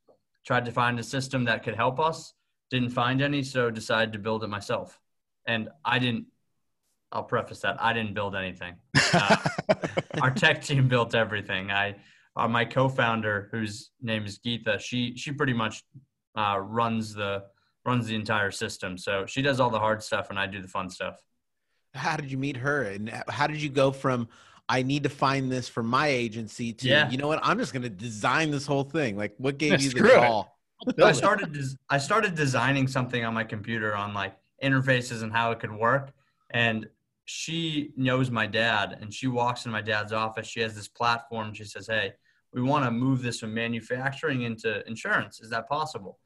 tried 0.45 0.65
to 0.65 0.73
find 0.73 0.99
a 0.99 1.05
system 1.05 1.45
that 1.45 1.63
could 1.63 1.77
help 1.77 2.01
us. 2.01 2.35
Didn't 2.69 2.91
find 2.91 3.23
any, 3.23 3.45
so 3.45 3.71
decided 3.71 4.13
to 4.15 4.19
build 4.19 4.43
it 4.43 4.49
myself. 4.49 4.99
And 5.47 5.69
I 5.85 6.01
didn't. 6.01 6.27
I'll 7.13 7.23
preface 7.25 7.61
that 7.61 7.81
I 7.81 7.93
didn't 7.93 8.15
build 8.15 8.37
anything 8.37 8.75
Uh, 9.13 9.37
our 10.23 10.31
tech 10.31 10.63
team 10.63 10.89
built 10.89 11.15
everything. 11.15 11.71
I, 11.71 11.97
uh, 12.37 12.49
my 12.49 12.65
co-founder, 12.65 13.49
whose 13.53 13.91
name 14.01 14.25
is 14.27 14.39
Geetha, 14.39 14.81
she 14.81 15.17
she 15.17 15.33
pretty 15.33 15.53
much 15.53 15.85
uh, 16.37 16.59
runs 16.59 17.15
the 17.15 17.45
runs 17.85 18.07
the 18.07 18.15
entire 18.17 18.51
system. 18.51 18.99
So 18.99 19.27
she 19.27 19.43
does 19.43 19.61
all 19.61 19.71
the 19.71 19.79
hard 19.79 20.03
stuff 20.03 20.31
and 20.31 20.39
I 20.39 20.47
do 20.47 20.61
the 20.61 20.69
fun 20.69 20.91
stuff. 20.91 21.17
How 21.95 22.17
did 22.17 22.31
you 22.31 22.39
meet 22.39 22.57
her, 22.59 22.83
and 22.85 23.11
uh, 23.11 23.23
how 23.29 23.47
did 23.47 23.61
you 23.61 23.69
go 23.69 23.91
from 23.91 24.29
I 24.69 24.83
need 24.83 25.03
to 25.03 25.09
find 25.09 25.51
this 25.51 25.69
for 25.69 25.83
my 25.83 26.07
agency 26.07 26.73
to 26.75 26.89
Yeah. 26.89 27.11
you 27.11 27.19
know 27.19 27.27
what 27.27 27.41
I'm 27.43 27.59
just 27.59 27.73
going 27.73 27.83
to 27.83 27.89
design 27.91 28.53
this 28.53 28.67
whole 28.67 28.85
thing? 28.85 29.17
Like, 29.17 29.35
what 29.39 29.59
gave 29.59 29.83
you 29.83 29.91
the 29.91 30.09
call? 30.09 30.57
I 31.03 31.11
started 31.13 31.53
des- 31.53 31.77
I 31.89 31.99
started 31.99 32.37
designing 32.37 32.87
something 32.87 33.25
on 33.25 33.35
my 33.35 33.45
computer 33.45 33.97
on 33.97 34.15
like 34.15 34.35
interfaces 34.63 35.23
and 35.23 35.33
how 35.33 35.51
it 35.51 35.59
could 35.59 35.73
work. 35.73 36.13
And 36.51 36.89
she 37.25 37.91
knows 37.97 38.31
my 38.31 38.47
dad, 38.47 38.99
and 39.01 39.13
she 39.13 39.27
walks 39.27 39.65
into 39.65 39.73
my 39.73 39.83
dad's 39.83 40.13
office. 40.13 40.47
She 40.47 40.61
has 40.61 40.75
this 40.75 40.89
platform. 40.89 41.53
She 41.53 41.65
says, 41.65 41.87
"Hey, 41.87 42.15
we 42.53 42.63
want 42.63 42.85
to 42.85 42.91
move 42.91 43.23
this 43.23 43.41
from 43.41 43.53
manufacturing 43.55 44.43
into 44.43 44.87
insurance. 44.89 45.41
Is 45.41 45.51
that 45.51 45.69
possible?" 45.69 46.19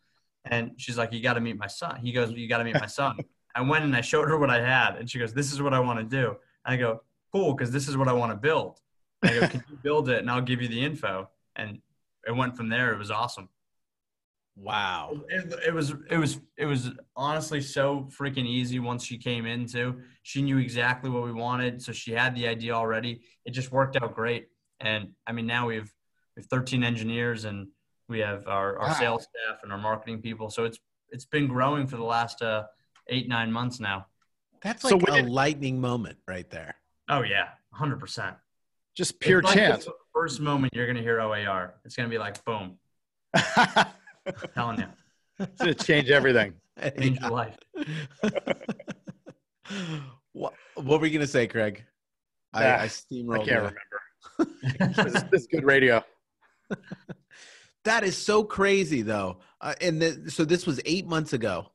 And 0.45 0.73
she's 0.77 0.97
like, 0.99 1.13
"You 1.13 1.21
got 1.23 1.35
to 1.35 1.41
meet 1.41 1.57
my 1.59 1.67
son." 1.67 1.97
He 1.97 2.13
goes, 2.13 2.31
"You 2.31 2.49
got 2.49 2.59
to 2.59 2.65
meet 2.65 2.79
my 2.79 2.87
son." 2.87 3.17
I 3.55 3.61
went 3.63 3.85
and 3.85 3.95
I 3.95 4.01
showed 4.01 4.29
her 4.29 4.39
what 4.39 4.51
I 4.51 4.61
had, 4.61 4.97
and 4.97 5.09
she 5.11 5.19
goes, 5.19 5.33
"This 5.33 5.53
is 5.53 5.63
what 5.63 5.75
I 5.75 5.81
want 5.81 5.99
to 6.01 6.05
do." 6.05 6.37
And 6.65 6.75
I 6.75 6.77
go, 6.77 7.03
"Cool, 7.33 7.55
because 7.55 7.71
this 7.71 7.89
is 7.89 7.97
what 7.97 8.09
I 8.09 8.13
want 8.13 8.33
to 8.33 8.37
build." 8.37 8.81
And 9.23 9.31
I 9.31 9.41
go, 9.41 9.49
"Can 9.49 9.65
you 9.71 9.77
build 9.83 10.09
it, 10.09 10.19
and 10.19 10.31
I'll 10.31 10.41
give 10.43 10.61
you 10.61 10.69
the 10.69 10.83
info?" 10.85 11.29
And 11.57 11.81
it 12.27 12.33
went 12.33 12.57
from 12.57 12.69
there. 12.69 12.93
It 12.93 12.99
was 12.99 13.11
awesome. 13.11 13.49
Wow. 14.57 15.21
It, 15.29 15.53
it 15.67 15.75
was 15.75 15.95
it 16.11 16.17
was 16.17 16.41
it 16.57 16.67
was 16.67 16.91
honestly 17.17 17.61
so 17.61 18.09
freaking 18.17 18.47
easy 18.47 18.79
once 18.79 19.05
she 19.05 19.19
came 19.19 19.47
into. 19.47 20.01
She 20.23 20.43
knew 20.43 20.59
exactly 20.59 21.11
what 21.11 21.25
we 21.25 21.33
wanted, 21.33 21.83
so 21.83 21.93
she 21.93 22.13
had 22.13 22.35
the 22.37 22.47
idea 22.47 22.73
already. 22.73 23.23
It 23.45 23.51
just 23.51 23.73
worked 23.73 23.97
out 24.01 24.15
great. 24.15 24.49
And 24.81 25.11
I 25.27 25.33
mean, 25.33 25.47
now 25.47 25.67
we 25.67 25.77
have 25.77 25.91
we 26.37 26.43
have 26.43 26.47
13 26.51 26.85
engineers 26.85 27.45
and 27.45 27.69
we 28.09 28.21
have 28.21 28.47
our, 28.47 28.79
our 28.79 28.89
Wow. 28.89 28.95
sales 28.95 29.23
staff 29.25 29.61
and 29.63 29.73
our 29.73 29.79
marketing 29.79 30.21
people. 30.23 30.51
So 30.51 30.65
it's 30.65 30.79
it's 31.11 31.25
been 31.25 31.49
growing 31.49 31.87
for 31.89 31.97
the 31.97 32.05
last 32.05 32.41
uh, 32.41 32.65
eight 33.09 33.29
nine 33.29 33.51
months 33.53 33.81
now. 33.81 34.07
That's 34.63 34.83
So 34.83 34.97
like 34.97 35.09
a 35.09 35.23
did- 35.23 35.31
lightning 35.31 35.81
moment 35.81 36.19
right 36.27 36.49
there. 36.51 36.75
Oh 37.09 37.23
yeah, 37.23 37.49
100. 37.71 38.01
percent 38.01 38.37
Just 38.95 39.21
pure 39.21 39.43
chance. 39.43 39.87
first 40.13 40.41
moment 40.41 40.73
you're 40.75 40.87
gonna 40.87 41.03
hear 41.03 41.21
OAR, 41.21 41.75
it's 41.85 41.95
gonna 41.97 42.09
be 42.09 42.19
like 42.19 42.43
boom, 42.45 42.79
telling 44.55 44.79
you, 44.81 44.87
it's 45.39 45.59
gonna 45.61 45.75
change 45.75 46.11
everything. 46.11 46.55
change 46.99 47.21
your 47.21 47.31
life. 47.31 47.57
what, 50.33 50.55
what 50.75 51.01
were 51.01 51.07
you 51.07 51.13
going 51.13 51.21
to 51.21 51.27
say, 51.27 51.47
Craig? 51.47 51.85
I, 52.53 52.65
Ah, 52.65 52.69
I 52.69 52.83
I 52.83 52.87
steamrolled. 52.89 53.47
can't 53.47 53.49
you. 53.49 54.47
remember. 54.79 55.05
this, 55.05 55.15
is, 55.15 55.25
this 55.31 55.41
is 55.43 55.47
good 55.49 55.65
radio. 55.65 56.03
That 57.85 58.03
is 58.05 58.17
so 58.17 58.43
crazy, 58.45 59.03
though. 59.03 59.39
Uh, 59.61 59.75
and 59.81 60.01
the, 60.01 60.31
so 60.31 60.45
this 60.45 60.67
was 60.67 60.81
eight 60.85 61.07
months 61.07 61.33
ago. 61.33 61.71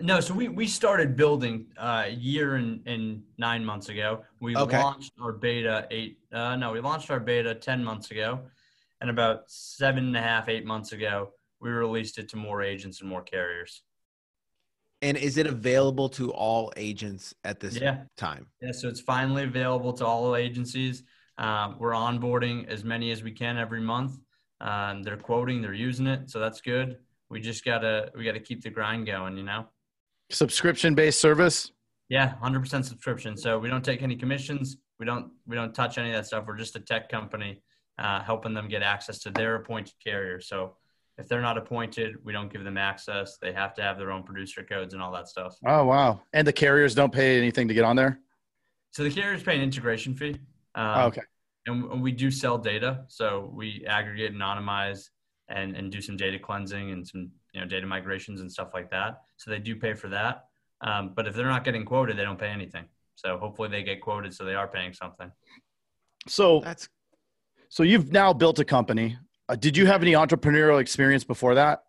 No, 0.00 0.18
so 0.20 0.34
we, 0.34 0.48
we 0.48 0.66
started 0.66 1.16
building 1.16 1.66
uh, 1.76 2.04
a 2.06 2.10
year 2.10 2.56
and, 2.56 2.80
and 2.86 3.22
nine 3.38 3.64
months 3.64 3.88
ago. 3.88 4.24
We 4.40 4.56
Okay. 4.56 4.78
launched 4.78 5.12
our 5.22 5.32
beta 5.32 5.86
eight. 5.90 6.18
Uh, 6.32 6.56
no, 6.56 6.72
we 6.72 6.80
launched 6.80 7.10
our 7.10 7.20
beta 7.20 7.54
ten 7.54 7.84
months 7.84 8.10
ago, 8.10 8.40
and 9.00 9.08
about 9.08 9.44
seven 9.48 10.06
and 10.06 10.16
a 10.16 10.20
half, 10.20 10.48
eight 10.48 10.64
months 10.66 10.92
ago, 10.92 11.30
we 11.60 11.70
released 11.70 12.18
it 12.18 12.28
to 12.30 12.36
more 12.36 12.60
agents 12.62 13.00
and 13.00 13.08
more 13.08 13.22
carriers. 13.22 13.82
And 15.00 15.16
is 15.16 15.36
it 15.36 15.46
available 15.46 16.08
to 16.10 16.32
all 16.32 16.72
agents 16.76 17.34
at 17.44 17.60
this 17.60 17.76
Yeah. 17.76 18.04
time? 18.16 18.46
Yeah, 18.60 18.72
so 18.72 18.88
it's 18.88 19.00
finally 19.00 19.44
available 19.44 19.92
to 19.94 20.06
all 20.06 20.34
agencies. 20.34 21.04
Um, 21.38 21.76
we're 21.78 21.92
onboarding 21.92 22.66
as 22.68 22.84
many 22.84 23.10
as 23.12 23.22
we 23.22 23.30
can 23.30 23.58
every 23.58 23.80
month. 23.80 24.18
Um, 24.60 25.02
they're 25.02 25.16
quoting, 25.18 25.60
they're 25.62 25.74
using 25.74 26.06
it, 26.06 26.30
so 26.30 26.40
that's 26.40 26.60
good. 26.60 26.98
We 27.28 27.40
just 27.40 27.64
gotta 27.64 28.10
we 28.16 28.24
gotta 28.24 28.40
keep 28.40 28.62
the 28.62 28.70
grind 28.70 29.06
going, 29.06 29.36
you 29.36 29.44
know. 29.44 29.66
Subscription 30.34 30.94
based 30.94 31.20
service. 31.20 31.70
Yeah, 32.08 32.34
hundred 32.36 32.60
percent 32.60 32.84
subscription. 32.86 33.36
So 33.36 33.58
we 33.58 33.68
don't 33.68 33.84
take 33.84 34.02
any 34.02 34.16
commissions. 34.16 34.76
We 34.98 35.06
don't 35.06 35.30
we 35.46 35.56
don't 35.56 35.74
touch 35.74 35.96
any 35.98 36.10
of 36.10 36.16
that 36.16 36.26
stuff. 36.26 36.44
We're 36.46 36.56
just 36.56 36.76
a 36.76 36.80
tech 36.80 37.08
company 37.08 37.62
uh, 37.98 38.20
helping 38.22 38.52
them 38.54 38.68
get 38.68 38.82
access 38.82 39.18
to 39.20 39.30
their 39.30 39.56
appointed 39.56 39.94
carrier. 40.04 40.40
So 40.40 40.76
if 41.18 41.28
they're 41.28 41.40
not 41.40 41.56
appointed, 41.56 42.16
we 42.24 42.32
don't 42.32 42.52
give 42.52 42.64
them 42.64 42.76
access. 42.76 43.38
They 43.40 43.52
have 43.52 43.74
to 43.74 43.82
have 43.82 43.96
their 43.98 44.10
own 44.10 44.24
producer 44.24 44.64
codes 44.64 44.92
and 44.94 45.02
all 45.02 45.12
that 45.12 45.28
stuff. 45.28 45.54
Oh 45.64 45.84
wow! 45.84 46.20
And 46.32 46.46
the 46.46 46.52
carriers 46.52 46.94
don't 46.94 47.12
pay 47.12 47.38
anything 47.38 47.68
to 47.68 47.74
get 47.74 47.84
on 47.84 47.94
there. 47.96 48.18
So 48.90 49.02
the 49.04 49.10
carriers 49.10 49.42
pay 49.42 49.54
an 49.56 49.62
integration 49.62 50.14
fee. 50.14 50.36
Um, 50.74 50.86
Oh, 50.96 51.06
okay. 51.06 51.22
and 51.66 51.84
and 51.92 52.02
we 52.02 52.10
do 52.12 52.30
sell 52.30 52.58
data. 52.58 53.04
So 53.08 53.50
we 53.54 53.84
aggregate, 53.88 54.34
anonymize, 54.34 55.08
and 55.48 55.76
and 55.76 55.90
do 55.92 56.00
some 56.00 56.16
data 56.16 56.38
cleansing 56.38 56.90
and 56.90 57.06
some 57.06 57.30
you 57.52 57.60
know 57.60 57.66
data 57.66 57.86
migrations 57.86 58.40
and 58.40 58.50
stuff 58.50 58.70
like 58.74 58.90
that. 58.90 59.20
So 59.36 59.50
they 59.50 59.58
do 59.58 59.76
pay 59.76 59.94
for 59.94 60.08
that. 60.08 60.44
Um, 60.80 61.12
but 61.14 61.26
if 61.26 61.34
they're 61.34 61.46
not 61.46 61.64
getting 61.64 61.84
quoted, 61.84 62.16
they 62.16 62.22
don't 62.24 62.38
pay 62.38 62.48
anything. 62.48 62.84
So 63.16 63.38
hopefully 63.38 63.68
they 63.68 63.82
get 63.82 64.00
quoted, 64.00 64.34
so 64.34 64.44
they 64.44 64.54
are 64.54 64.68
paying 64.68 64.92
something. 64.92 65.30
So 66.28 66.60
That's 66.60 66.88
so 67.68 67.82
you've 67.82 68.12
now 68.12 68.32
built 68.32 68.58
a 68.58 68.64
company. 68.64 69.18
Uh, 69.48 69.56
did 69.56 69.76
you 69.76 69.86
have 69.86 70.02
any 70.02 70.12
entrepreneurial 70.12 70.80
experience 70.80 71.24
before 71.24 71.54
that? 71.56 71.82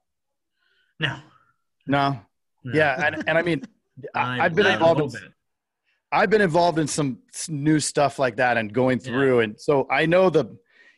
No. 0.99 1.17
No. 1.87 2.19
No. 2.63 2.73
Yeah, 2.73 3.05
and, 3.05 3.23
and 3.27 3.37
I 3.37 3.41
mean, 3.43 3.63
I, 4.15 4.19
I- 4.39 4.45
I've 4.45 4.55
been 4.55 4.65
involved 4.67 5.01
in 5.01 5.09
bit. 5.09 5.21
I've 6.11 6.29
been 6.29 6.41
involved 6.41 6.79
in 6.79 6.87
some 6.87 7.19
new 7.49 7.79
stuff 7.79 8.19
like 8.19 8.37
that 8.37 8.57
and 8.57 8.71
going 8.71 8.99
Yeah. 8.99 9.05
through. 9.11 9.39
And 9.41 9.59
so 9.59 9.85
I 9.91 10.05
know 10.05 10.29
the, 10.29 10.45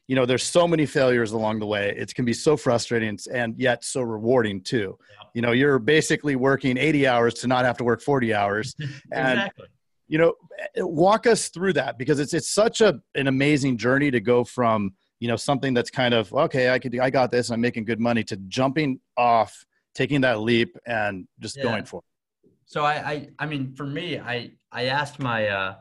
you 0.07 0.15
know, 0.15 0.25
there's 0.25 0.43
so 0.43 0.67
many 0.67 0.85
failures 0.85 1.33
along 1.33 1.59
the 1.59 1.65
way. 1.65 1.93
It 1.97 2.13
can 2.15 2.23
be 2.23 2.33
so 2.33 2.55
frustrating 2.55 3.17
and- 3.33 3.59
yet 3.59 3.83
so 3.83 4.01
rewarding 4.01 4.61
too. 4.61 4.97
Yeah. 4.99 5.27
You 5.33 5.41
know, 5.41 5.51
you're 5.51 5.79
basically 5.79 6.35
working 6.37 6.77
80 6.77 7.05
hours 7.07 7.33
to 7.35 7.47
not 7.47 7.65
have 7.65 7.77
to 7.77 7.83
work 7.83 8.01
40 8.01 8.33
hours. 8.33 8.73
And, 9.11 9.39
exactly. 9.39 9.67
you 10.07 10.17
know, 10.17 10.33
eh, 10.75 10.81
walk 10.81 11.27
us 11.27 11.49
through 11.49 11.73
that 11.73 11.97
because 11.97 12.19
it's, 12.19 12.33
it's 12.33 12.49
such 12.49 12.79
a, 12.81 12.99
an 13.15 13.27
amazing 13.27 13.77
journey 13.77 14.09
to 14.11 14.21
go 14.21 14.45
from, 14.45 14.93
you 15.19 15.27
know, 15.27 15.35
something 15.35 15.73
that's 15.73 15.89
kind 15.91 16.13
of, 16.13 16.33
okay, 16.33 16.69
I 16.71 16.79
could, 16.79 16.97
I 16.99 17.09
got 17.09 17.29
this 17.31 17.49
and 17.49 17.55
I'm 17.55 17.61
making 17.61 17.83
good 17.83 17.99
money 17.99 18.23
to 18.25 18.37
jumping 18.47 19.01
off, 19.17 19.65
taking 19.93 20.21
that 20.21 20.39
leap 20.39 20.77
and 20.85 21.27
just 21.41 21.57
Yeah. 21.57 21.63
going 21.63 21.83
for 21.83 21.99
it. 21.99 22.49
So 22.65 22.83
I, 22.85 22.93
I, 23.11 23.29
I 23.39 23.45
mean, 23.45 23.73
for 23.75 23.85
me, 23.85 24.19
I, 24.19 24.51
I 24.71 24.85
asked 24.85 25.19
my, 25.19 25.47
uh, 25.47 25.75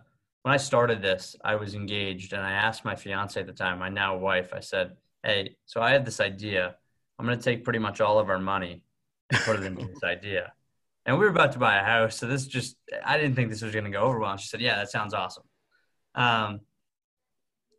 when 0.46 0.54
I 0.54 0.58
started 0.58 1.02
this, 1.02 1.34
I 1.44 1.56
was 1.56 1.74
engaged, 1.74 2.32
and 2.32 2.40
I 2.40 2.52
asked 2.52 2.84
my 2.84 2.94
fiance 2.94 3.40
at 3.40 3.48
the 3.48 3.52
time, 3.52 3.80
my 3.80 3.88
now 3.88 4.16
wife, 4.16 4.52
I 4.54 4.60
said, 4.60 4.92
"Hey, 5.24 5.56
so 5.64 5.82
I 5.82 5.90
had 5.90 6.06
this 6.06 6.20
idea. 6.20 6.76
I'm 7.18 7.26
going 7.26 7.36
to 7.36 7.42
take 7.42 7.64
pretty 7.64 7.80
much 7.80 8.00
all 8.00 8.20
of 8.20 8.30
our 8.30 8.38
money 8.38 8.84
and 9.30 9.40
put 9.40 9.56
it 9.56 9.64
into 9.64 9.86
this 9.86 10.04
idea." 10.04 10.52
And 11.04 11.18
we 11.18 11.24
were 11.24 11.32
about 11.32 11.50
to 11.54 11.58
buy 11.58 11.78
a 11.78 11.82
house, 11.82 12.16
so 12.16 12.28
this 12.28 12.46
just, 12.46 12.76
I 13.04 13.16
didn't 13.16 13.34
think 13.34 13.50
this 13.50 13.60
was 13.60 13.72
going 13.72 13.86
to 13.86 13.90
go 13.90 14.02
over 14.02 14.20
well. 14.20 14.30
And 14.30 14.40
she 14.40 14.46
said, 14.46 14.60
"Yeah, 14.60 14.76
that 14.76 14.88
sounds 14.88 15.14
awesome." 15.14 15.42
Um, 16.14 16.60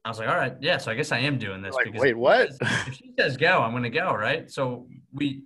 I 0.04 0.10
was 0.10 0.20
like, 0.20 0.28
"All 0.28 0.36
right, 0.36 0.58
yeah." 0.60 0.78
So 0.78 0.92
I 0.92 0.96
guess 0.96 1.14
I 1.14 1.20
am 1.20 1.38
doing 1.38 1.62
this 1.62 1.74
Like, 1.74 1.94
wait, 1.94 2.18
what? 2.18 2.50
if 2.60 2.96
she 2.96 3.14
says 3.18 3.38
go, 3.38 3.62
I'm 3.62 3.72
going 3.72 3.84
to 3.84 3.90
go, 3.90 4.14
right? 4.14 4.52
So 4.52 4.90
we 5.14 5.44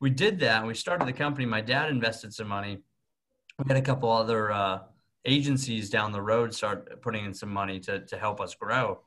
we 0.00 0.08
did 0.08 0.40
that. 0.40 0.60
and 0.60 0.68
We 0.68 0.72
started 0.72 1.06
the 1.06 1.12
company. 1.12 1.44
My 1.44 1.60
dad 1.60 1.90
invested 1.90 2.32
some 2.32 2.48
money. 2.48 2.78
We 3.58 3.64
had 3.68 3.76
a 3.76 3.82
couple 3.82 4.10
other 4.10 4.50
uh, 4.50 4.78
agencies 5.24 5.88
down 5.90 6.12
the 6.12 6.20
road 6.22 6.52
start 6.54 7.00
putting 7.02 7.24
in 7.24 7.34
some 7.34 7.50
money 7.50 7.78
to 7.80 8.00
to 8.06 8.16
help 8.16 8.40
us 8.40 8.54
grow. 8.54 9.00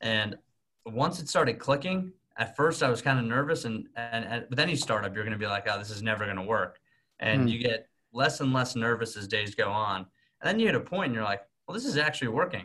And 0.00 0.36
once 0.86 1.20
it 1.20 1.28
started 1.28 1.58
clicking, 1.58 2.12
at 2.36 2.56
first 2.56 2.82
I 2.82 2.90
was 2.90 3.02
kind 3.02 3.18
of 3.18 3.24
nervous, 3.24 3.64
and 3.64 3.88
and, 3.96 4.24
and 4.24 4.46
with 4.50 4.58
any 4.60 4.76
startup, 4.76 5.14
you're 5.14 5.24
going 5.24 5.32
to 5.32 5.38
be 5.38 5.46
like, 5.46 5.66
oh, 5.70 5.78
this 5.78 5.90
is 5.90 6.02
never 6.02 6.24
going 6.24 6.36
to 6.36 6.42
work, 6.42 6.80
and 7.18 7.42
Hmm. 7.42 7.48
you 7.48 7.58
get 7.58 7.88
less 8.12 8.40
and 8.40 8.52
less 8.52 8.74
nervous 8.74 9.16
as 9.16 9.28
days 9.28 9.54
go 9.54 9.70
on. 9.70 9.98
And 10.40 10.48
then 10.48 10.58
you 10.58 10.66
hit 10.66 10.74
a 10.74 10.80
point, 10.80 11.06
and 11.06 11.14
you're 11.14 11.24
like, 11.24 11.42
well, 11.66 11.74
this 11.74 11.84
is 11.84 11.96
actually 11.96 12.28
working. 12.28 12.64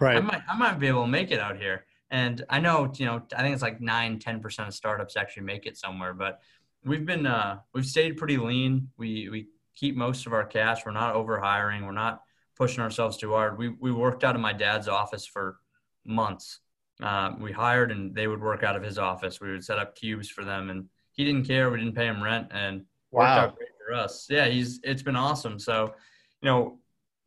Right. 0.00 0.16
I 0.16 0.20
might 0.20 0.42
I 0.48 0.56
might 0.56 0.78
be 0.80 0.88
able 0.88 1.02
to 1.02 1.08
make 1.08 1.30
it 1.30 1.38
out 1.38 1.56
here. 1.56 1.86
And 2.10 2.44
I 2.50 2.60
know, 2.60 2.92
you 2.96 3.06
know, 3.06 3.22
I 3.36 3.42
think 3.42 3.54
it's 3.54 3.62
like 3.62 3.80
nine, 3.80 4.18
10% 4.18 4.68
of 4.68 4.74
startups 4.74 5.16
actually 5.16 5.44
make 5.44 5.66
it 5.66 5.76
somewhere, 5.76 6.12
but 6.14 6.40
we've 6.84 7.06
been 7.06 7.26
uh 7.26 7.60
we've 7.72 7.86
stayed 7.86 8.16
pretty 8.16 8.36
lean. 8.36 8.88
We 8.96 9.28
we 9.28 9.46
keep 9.76 9.96
most 9.96 10.26
of 10.26 10.32
our 10.32 10.44
cash. 10.44 10.84
We're 10.84 10.92
not 10.92 11.14
over 11.14 11.40
hiring. 11.40 11.84
We're 11.86 11.92
not 11.92 12.22
pushing 12.56 12.82
ourselves 12.82 13.16
too 13.16 13.32
hard. 13.32 13.58
We 13.58 13.68
we 13.68 13.92
worked 13.92 14.24
out 14.24 14.34
of 14.34 14.40
my 14.40 14.52
dad's 14.52 14.88
office 14.88 15.26
for 15.26 15.58
months. 16.04 16.60
Uh, 17.02 17.32
we 17.40 17.50
hired 17.52 17.90
and 17.90 18.14
they 18.14 18.26
would 18.28 18.40
work 18.40 18.62
out 18.62 18.76
of 18.76 18.82
his 18.82 18.98
office. 18.98 19.40
We 19.40 19.50
would 19.50 19.64
set 19.64 19.78
up 19.78 19.96
cubes 19.96 20.28
for 20.28 20.44
them 20.44 20.70
and 20.70 20.86
he 21.12 21.24
didn't 21.24 21.44
care. 21.46 21.70
We 21.70 21.78
didn't 21.78 21.94
pay 21.96 22.06
him 22.06 22.22
rent 22.22 22.48
and 22.52 22.78
worked 23.10 23.28
Wow. 23.28 23.38
out 23.40 23.56
great 23.56 23.68
for 23.86 23.94
us. 23.94 24.26
Yeah, 24.30 24.46
he's 24.46 24.80
it's 24.84 25.02
been 25.02 25.16
awesome. 25.16 25.58
So, 25.58 25.94
you 26.40 26.46
know, 26.48 26.78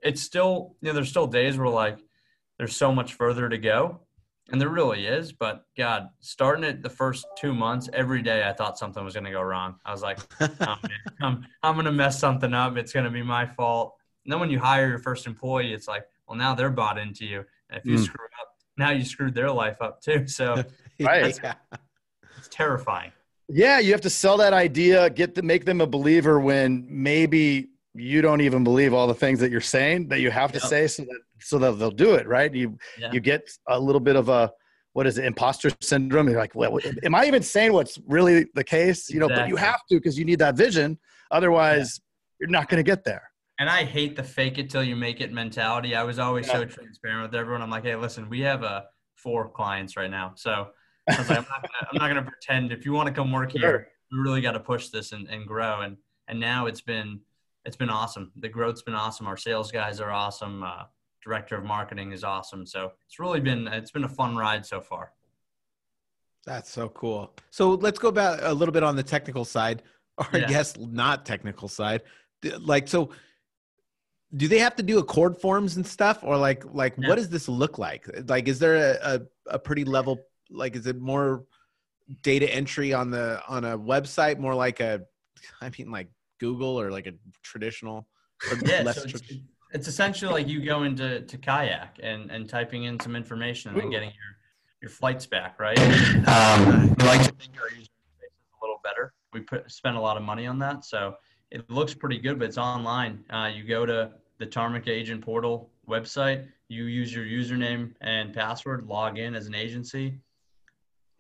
it's 0.02 0.22
still 0.22 0.76
you 0.82 0.88
know, 0.88 0.94
there's 0.94 1.10
still 1.10 1.28
days 1.28 1.58
where 1.58 1.68
like 1.70 1.98
there's 2.58 2.76
so 2.76 2.94
much 2.94 3.14
further 3.16 3.50
to 3.50 3.58
go. 3.58 4.02
And 4.50 4.62
there 4.62 4.70
really 4.70 5.06
is, 5.06 5.34
but 5.34 5.66
God, 5.78 6.08
starting 6.22 6.64
it 6.64 6.82
the 6.82 6.90
first 6.90 7.26
two 7.38 7.54
months, 7.54 7.90
every 7.92 8.22
day 8.22 8.48
I 8.48 8.54
thought 8.54 8.78
something 8.78 9.04
was 9.04 9.14
going 9.14 9.26
to 9.26 9.32
go 9.32 9.42
wrong. 9.42 9.76
I 9.86 9.92
was 9.92 10.02
like, 10.02 10.20
oh, 10.40 10.48
man, 10.62 10.80
I'm, 11.22 11.46
I'm 11.62 11.76
going 11.76 11.84
to 11.86 11.92
mess 11.92 12.18
something 12.18 12.54
up. 12.54 12.78
It's 12.78 12.94
going 12.94 13.04
to 13.04 13.12
be 13.12 13.22
my 13.24 13.46
fault. 13.46 13.96
And 14.28 14.34
then 14.34 14.42
when 14.42 14.50
you 14.50 14.60
hire 14.60 14.90
your 14.90 15.00
first 15.00 15.26
employee, 15.26 15.72
it's 15.74 15.88
like, 15.88 16.04
well, 16.28 16.38
now 16.38 16.54
they're 16.54 16.70
bought 16.70 16.98
into 16.98 17.26
you. 17.26 17.46
And 17.70 17.80
if 17.80 17.86
you 17.86 17.94
Mm. 17.94 18.04
screw 18.04 18.26
up, 18.42 18.50
now 18.78 18.90
you 18.92 19.06
screwed 19.06 19.34
their 19.34 19.50
life 19.50 19.78
up 19.82 20.02
too. 20.02 20.28
So 20.28 20.66
Right. 21.00 21.40
Yeah. 21.42 21.54
it's 22.38 22.50
terrifying. 22.50 23.14
Yeah, 23.48 23.80
you 23.80 23.94
have 23.94 24.02
to 24.02 24.10
sell 24.10 24.36
that 24.38 24.52
idea, 24.52 25.10
get 25.10 25.34
to 25.36 25.42
make 25.44 25.64
them 25.64 25.80
a 25.80 25.88
believer 25.88 26.42
when 26.42 26.86
maybe 26.90 27.70
you 27.94 28.22
don't 28.22 28.42
even 28.42 28.66
believe 28.66 28.94
all 28.94 29.08
the 29.08 29.14
things 29.14 29.40
that 29.40 29.50
you're 29.50 29.62
saying 29.62 30.10
that 30.10 30.20
you 30.20 30.30
have 30.30 30.52
to 30.52 30.60
Yep. 30.60 30.64
say 30.64 30.88
so 30.88 31.04
that 31.04 31.20
so 31.40 31.58
that 31.60 31.80
they'll 31.80 31.90
do 31.90 32.16
it, 32.16 32.28
right? 32.28 32.54
You 32.54 32.78
Yeah. 33.00 33.14
you 33.14 33.22
get 33.22 33.50
a 33.70 33.80
little 33.80 34.02
bit 34.02 34.18
of 34.18 34.28
a 34.28 34.52
what 34.92 35.08
is 35.08 35.18
it, 35.18 35.24
imposter 35.24 35.70
syndrome? 35.80 36.28
You're 36.28 36.40
like, 36.40 36.54
well, 36.56 36.80
am 37.04 37.16
I 37.16 37.26
even 37.28 37.44
saying 37.44 37.72
what's 37.72 37.98
really 38.08 38.48
the 38.56 38.64
case? 38.64 39.10
You 39.10 39.20
know, 39.22 39.30
but 39.30 39.48
you 39.48 39.56
have 39.56 39.80
to 39.90 39.96
because 39.96 40.18
you 40.20 40.26
need 40.26 40.40
that 40.40 40.56
vision. 40.58 40.98
Otherwise, 41.32 42.02
you're 42.40 42.50
not 42.50 42.68
going 42.68 42.84
to 42.84 42.84
get 42.92 43.04
there. 43.06 43.27
And 43.60 43.70
I 43.70 43.84
hate 43.84 44.16
the 44.16 44.24
fake 44.24 44.58
it 44.60 44.70
till 44.70 44.84
you 44.84 44.96
make 44.96 45.20
it 45.20 45.32
mentality. 45.32 45.96
I 45.96 46.04
was 46.04 46.20
always 46.20 46.46
so 46.46 46.64
transparent 46.66 47.24
with 47.32 47.36
everyone. 47.40 47.62
I'm 47.64 47.72
like, 47.72 47.84
hey, 47.84 47.96
listen, 47.96 48.30
we 48.30 48.42
have 48.42 48.64
uh, 48.64 48.84
four 49.16 49.50
clients 49.50 49.98
right 49.98 50.12
now. 50.12 50.34
So 50.36 50.68
I 51.10 51.18
was 51.18 51.28
like, 51.30 51.40
I'm 51.40 51.46
not 51.50 51.62
gonna, 51.64 51.88
I'm 51.92 51.98
not 51.98 52.08
gonna 52.10 52.22
pretend. 52.30 52.72
If 52.72 52.86
you 52.86 52.94
want 52.94 53.08
to 53.08 53.14
come 53.14 53.32
work 53.32 53.52
Sure. 53.52 53.60
here, 53.60 53.88
we 54.12 54.20
really 54.20 54.42
got 54.42 54.52
to 54.52 54.60
push 54.60 54.90
this 54.90 55.12
and, 55.12 55.28
and 55.28 55.48
grow. 55.48 55.82
And 55.82 55.98
and 56.28 56.40
now 56.40 56.68
it's 56.68 56.82
been 56.82 57.20
it's 57.66 57.76
been 57.76 57.90
awesome. 57.90 58.32
The 58.36 58.48
growth's 58.50 58.84
been 58.84 58.94
awesome. 58.94 59.26
Our 59.28 59.38
sales 59.38 59.72
guys 59.72 60.00
are 60.00 60.12
awesome. 60.12 60.62
Uh, 60.64 60.84
director 61.24 61.58
of 61.58 61.64
marketing 61.66 62.12
is 62.12 62.24
awesome. 62.24 62.66
So 62.66 62.92
it's 63.08 63.18
really 63.20 63.40
been 63.40 63.68
it's 63.68 63.92
been 63.92 64.04
a 64.04 64.10
fun 64.10 64.36
ride 64.38 64.66
so 64.68 64.82
far. 64.82 65.14
That's 66.46 66.70
so 66.70 66.90
cool. 66.90 67.34
So 67.50 67.72
let's 67.72 67.98
go 68.00 68.12
back 68.12 68.40
a 68.44 68.54
little 68.54 68.72
bit 68.72 68.84
on 68.84 68.96
the 68.96 69.04
technical 69.04 69.44
side, 69.46 69.82
or 70.20 70.28
I 70.32 70.38
Yeah. 70.38 70.48
guess 70.48 70.78
not 70.78 71.26
technical 71.26 71.68
side. 71.68 72.04
Like, 72.60 72.88
so 72.88 73.10
do 74.36 74.48
they 74.48 74.60
have 74.60 74.76
to 74.76 74.84
do 74.84 75.00
ACORD 75.02 75.40
forms 75.40 75.78
and 75.78 75.88
stuff, 75.88 76.20
or 76.24 76.36
like, 76.38 76.64
like 76.74 76.96
Yeah. 76.98 77.08
what 77.08 77.16
does 77.16 77.30
this 77.30 77.48
look 77.48 77.78
like? 77.78 78.10
Like, 78.28 78.48
is 78.48 78.60
there 78.60 78.76
a, 78.76 79.16
a, 79.16 79.22
a 79.56 79.60
pretty 79.60 79.86
level? 79.86 80.20
Like, 80.50 80.76
is 80.76 80.86
it 80.88 81.00
more 81.00 81.46
data 82.24 82.54
entry 82.54 82.94
on 82.94 83.12
the 83.12 83.42
on 83.48 83.64
a 83.66 83.78
website, 83.78 84.38
more 84.38 84.56
like 84.56 84.80
a, 84.80 85.02
I 85.62 85.72
mean, 85.78 85.92
like 85.92 86.10
Google 86.40 86.80
or 86.80 86.92
like 86.92 87.08
a 87.08 87.14
traditional? 87.42 88.08
Or 88.50 88.58
Yeah, 88.66 88.84
less 88.84 88.98
so 88.98 89.04
it's, 89.04 89.22
trad- 89.22 89.44
it's 89.72 89.88
essentially 89.88 90.32
like 90.32 90.48
you 90.48 90.64
go 90.64 90.84
into 90.84 91.22
to 91.22 91.38
kayak 91.38 92.00
and 92.02 92.30
and 92.32 92.48
typing 92.50 92.84
in 92.84 93.00
some 93.00 93.16
information 93.16 93.72
and 93.72 93.80
then 93.80 93.90
getting 93.90 94.10
your 94.10 94.38
your 94.82 94.90
flights 94.92 95.26
back, 95.26 95.60
right? 95.60 95.80
Um, 95.80 96.96
we 96.98 97.06
like 97.06 97.24
to 97.24 97.32
think 97.32 97.54
our 97.62 97.70
user 97.70 97.90
interface 97.90 98.28
is 98.28 98.52
a 98.54 98.64
little 98.64 98.80
better. 98.84 99.14
We 99.34 99.40
put 99.42 99.72
spend 99.72 99.98
a 99.98 100.00
lot 100.02 100.18
of 100.18 100.24
money 100.24 100.48
on 100.48 100.60
that, 100.60 100.86
so 100.86 101.16
it 101.52 101.70
looks 101.70 101.94
pretty 101.94 102.18
good, 102.20 102.40
but 102.40 102.46
it's 102.46 102.58
online. 102.58 103.24
Uh, 103.30 103.50
you 103.54 103.64
go 103.64 103.86
to 103.86 104.12
the 104.40 104.46
Tarmika 104.46 104.90
Agent 104.90 105.22
Portal 105.24 105.70
website. 105.90 106.48
You 106.70 106.86
use 106.86 107.14
your 107.14 107.26
username 107.26 107.94
and 108.02 108.34
password, 108.34 108.88
log 108.88 109.18
in 109.18 109.36
as 109.36 109.48
an 109.48 109.56
agency, 109.56 110.20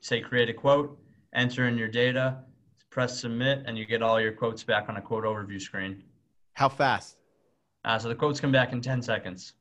say 0.01 0.19
create 0.19 0.50
a 0.50 0.53
quote, 0.53 1.00
enter 1.34 1.67
in 1.67 1.77
your 1.77 1.88
data, 1.88 2.39
press 2.89 3.19
submit, 3.22 3.63
and 3.65 3.77
you 3.77 3.86
get 3.86 4.01
all 4.01 4.19
your 4.19 4.34
quotes 4.34 4.63
back 4.63 4.89
on 4.89 4.98
a 4.98 5.01
quote 5.01 5.24
overview 5.24 5.62
screen. 5.62 6.03
How 6.53 6.67
fast? 6.69 7.17
Uh, 7.86 7.98
so 7.98 8.10
the 8.10 8.15
quotes 8.15 8.41
come 8.41 8.51
back 8.51 8.74
in 8.74 8.81
10 8.81 9.01
seconds. 9.01 9.53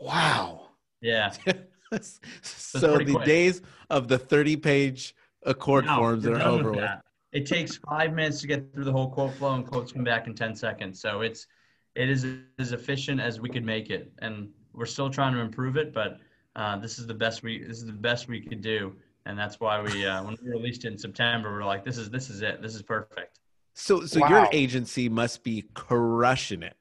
Wow. 0.00 0.68
Yeah. 1.02 1.30
so 2.42 2.94
pretty 2.96 3.12
the 3.12 3.16
quick. 3.18 3.26
days 3.26 3.62
of 3.90 4.08
the 4.08 4.18
thirty-page 4.18 5.14
ACORD 5.46 5.84
No, 5.86 5.96
forms 5.96 6.26
are 6.26 6.40
over 6.40 6.70
with. 6.72 6.80
that. 6.80 7.02
It 7.32 7.46
takes 7.46 7.76
five 7.76 8.14
minutes 8.14 8.40
to 8.40 8.46
get 8.46 8.72
through 8.72 8.84
the 8.84 8.92
whole 8.92 9.10
quote 9.10 9.34
flow, 9.34 9.54
and 9.54 9.66
quotes 9.66 9.92
come 9.92 10.04
back 10.04 10.26
in 10.26 10.34
10 10.34 10.54
seconds. 10.54 11.00
So 11.00 11.20
it's 11.20 11.46
it 11.94 12.08
is 12.08 12.26
as 12.58 12.72
efficient 12.72 13.20
as 13.20 13.40
we 13.40 13.48
could 13.50 13.64
make 13.64 13.90
it, 13.90 14.12
and 14.20 14.48
we're 14.72 14.86
still 14.86 15.10
trying 15.10 15.34
to 15.34 15.40
improve 15.40 15.76
it. 15.76 15.92
But 15.92 16.18
uh, 16.56 16.78
this 16.78 16.98
is 16.98 17.06
the 17.06 17.14
best 17.14 17.42
we 17.42 17.62
this 17.62 17.78
is 17.78 17.86
the 17.86 17.92
best 17.92 18.28
we 18.28 18.40
could 18.40 18.62
do, 18.62 18.94
and 19.26 19.38
that's 19.38 19.60
why 19.60 19.80
we 19.82 20.06
uh, 20.06 20.22
when 20.24 20.36
we 20.42 20.50
released 20.50 20.84
it 20.84 20.92
in 20.92 20.98
September, 20.98 21.52
we're 21.52 21.64
like, 21.64 21.84
this 21.84 21.98
is 21.98 22.08
this 22.08 22.30
is 22.30 22.40
it. 22.40 22.62
This 22.62 22.74
is 22.74 22.82
perfect. 22.82 23.40
So, 23.74 24.06
so 24.06 24.26
your 24.26 24.48
agency 24.50 25.08
must 25.08 25.44
be 25.44 25.64
crushing 25.74 26.62
it. 26.64 26.76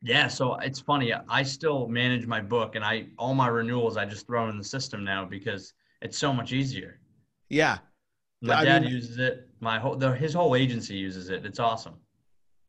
Yeah, 0.00 0.28
so 0.28 0.54
it's 0.56 0.80
funny. 0.80 1.12
I 1.28 1.42
still 1.42 1.88
manage 1.88 2.26
my 2.26 2.40
book, 2.40 2.74
and 2.76 2.84
I 2.84 3.06
all 3.18 3.34
my 3.34 3.48
renewals 3.48 3.96
I 3.96 4.04
just 4.04 4.26
throw 4.26 4.48
in 4.48 4.58
the 4.58 4.64
system 4.64 5.04
now 5.04 5.24
because 5.24 5.74
it's 6.02 6.16
so 6.18 6.32
much 6.32 6.52
easier. 6.52 7.00
Yeah. 7.48 7.78
My 8.40 8.60
I 8.60 8.64
dad 8.64 8.82
mean- 8.82 8.92
uses 8.92 9.18
it. 9.18 9.48
My 9.62 9.78
whole 9.78 9.94
the, 9.96 10.12
his 10.12 10.34
whole 10.34 10.56
agency 10.56 10.96
uses 10.96 11.28
it. 11.30 11.46
It's 11.46 11.60
awesome. 11.60 11.94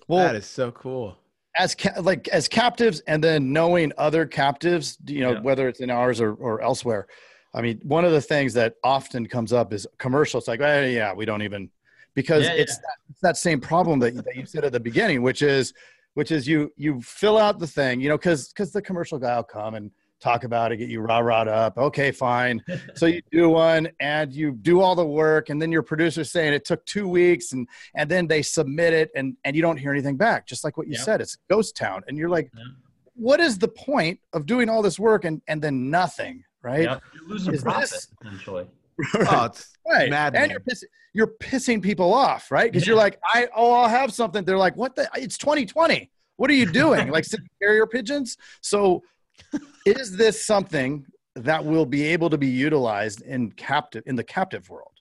Well, 0.07 0.23
that 0.25 0.35
is 0.35 0.45
so 0.45 0.71
cool. 0.71 1.17
as 1.57 1.73
ca- 1.75 1.99
like 2.01 2.27
as 2.29 2.47
captives 2.47 3.01
and 3.07 3.21
then 3.23 3.51
knowing 3.51 3.91
other 3.97 4.25
captives 4.27 4.97
you 5.07 5.21
know 5.21 5.33
Yeah. 5.33 5.39
whether 5.41 5.67
it's 5.67 5.79
in 5.81 5.89
ours 5.89 6.19
or, 6.21 6.33
or 6.33 6.61
elsewhere 6.61 7.07
i 7.53 7.61
mean 7.61 7.79
one 7.83 8.03
of 8.05 8.11
the 8.11 8.19
things 8.21 8.53
that 8.55 8.73
often 8.83 9.27
comes 9.27 9.53
up 9.53 9.71
is 9.71 9.85
commercial 9.99 10.39
it's 10.39 10.47
like 10.47 10.61
oh, 10.61 10.83
yeah 10.83 11.13
we 11.13 11.25
don't 11.25 11.41
even 11.43 11.69
because 12.15 12.43
Yeah, 12.45 12.53
it's, 12.53 12.77
That, 12.77 12.95
it's 13.09 13.21
that 13.21 13.37
same 13.37 13.59
problem 13.61 13.99
that, 13.99 14.15
that 14.25 14.35
you 14.35 14.45
said 14.47 14.65
at 14.65 14.71
the 14.71 14.79
beginning 14.79 15.21
which 15.21 15.41
is 15.43 15.73
which 16.15 16.31
is 16.31 16.47
you 16.47 16.71
you 16.75 16.99
fill 17.01 17.37
out 17.37 17.59
the 17.59 17.67
thing 17.67 18.01
you 18.01 18.09
know 18.09 18.17
because 18.17 18.47
because 18.49 18.71
the 18.71 18.81
commercial 18.81 19.17
guy 19.19 19.35
will 19.37 19.43
come 19.43 19.75
and 19.75 19.89
talk 20.23 20.45
about 20.45 20.71
it 20.71 20.77
get 20.77 20.89
you 20.89 21.01
rah 21.01 21.19
rah 21.19 21.41
up 21.41 21.77
okay 21.77 22.09
fine 22.11 22.63
so 22.95 23.05
you 23.07 23.21
do 23.31 23.49
one 23.49 23.89
and 23.99 24.31
you 24.31 24.53
do 24.53 24.79
all 24.79 24.95
the 24.95 25.05
work 25.05 25.49
and 25.49 25.61
then 25.61 25.71
your 25.71 25.83
producer's 25.83 26.31
saying 26.31 26.53
it 26.53 26.63
took 26.63 26.83
two 26.85 27.07
weeks 27.07 27.51
and 27.51 27.67
and 27.95 28.09
then 28.09 28.25
they 28.25 28.41
submit 28.41 28.93
it 28.93 29.09
and 29.15 29.35
and 29.43 29.55
you 29.55 29.61
don't 29.61 29.75
hear 29.77 29.91
anything 29.91 30.15
back 30.15 30.47
just 30.47 30.63
like 30.63 30.77
what 30.77 30.87
you 30.87 30.93
Yep. 30.93 31.01
said 31.03 31.21
it's 31.21 31.37
ghost 31.49 31.75
town 31.75 32.01
and 32.07 32.17
you're 32.17 32.29
like 32.29 32.49
Yeah. 32.55 32.63
what 33.15 33.39
is 33.41 33.57
the 33.57 33.67
point 33.67 34.19
of 34.31 34.45
doing 34.45 34.69
all 34.69 34.81
this 34.81 34.97
work 34.97 35.25
and 35.25 35.41
and 35.49 35.61
then 35.61 35.89
nothing 35.89 36.43
right 36.61 36.83
Yep. 36.83 37.01
You're 37.15 37.27
losing 37.29 37.53
Is 37.53 37.61
profit 37.63 37.89
this- 37.89 38.07
essentially. 38.23 38.67
Oh, 39.15 39.45
it's 39.45 39.73
right 39.89 40.09
maddening. 40.09 40.43
and 40.43 40.51
you're 40.51 40.61
pissing 40.61 40.83
you're 41.13 41.33
pissing 41.41 41.81
people 41.81 42.13
off 42.13 42.49
right 42.51 42.71
because 42.71 42.87
you're 42.87 42.95
like 42.95 43.19
i 43.33 43.47
oh 43.55 43.73
i'll 43.73 43.89
have 43.89 44.13
something 44.13 44.45
they're 44.45 44.57
like 44.57 44.77
what 44.77 44.95
the 44.95 45.09
it's 45.15 45.37
2020 45.37 46.09
what 46.37 46.49
are 46.49 46.53
you 46.53 46.65
doing 46.71 47.09
like 47.09 47.25
sending 47.31 47.49
carrier 47.61 47.85
pigeons 47.87 48.37
so 48.61 49.01
is 49.85 50.15
this 50.15 50.45
something 50.45 51.05
that 51.35 51.63
will 51.63 51.85
be 51.85 52.03
able 52.03 52.29
to 52.29 52.37
be 52.37 52.47
utilized 52.47 53.21
in 53.21 53.51
captive 53.53 54.03
in 54.05 54.15
the 54.15 54.23
captive 54.23 54.69
world 54.69 54.91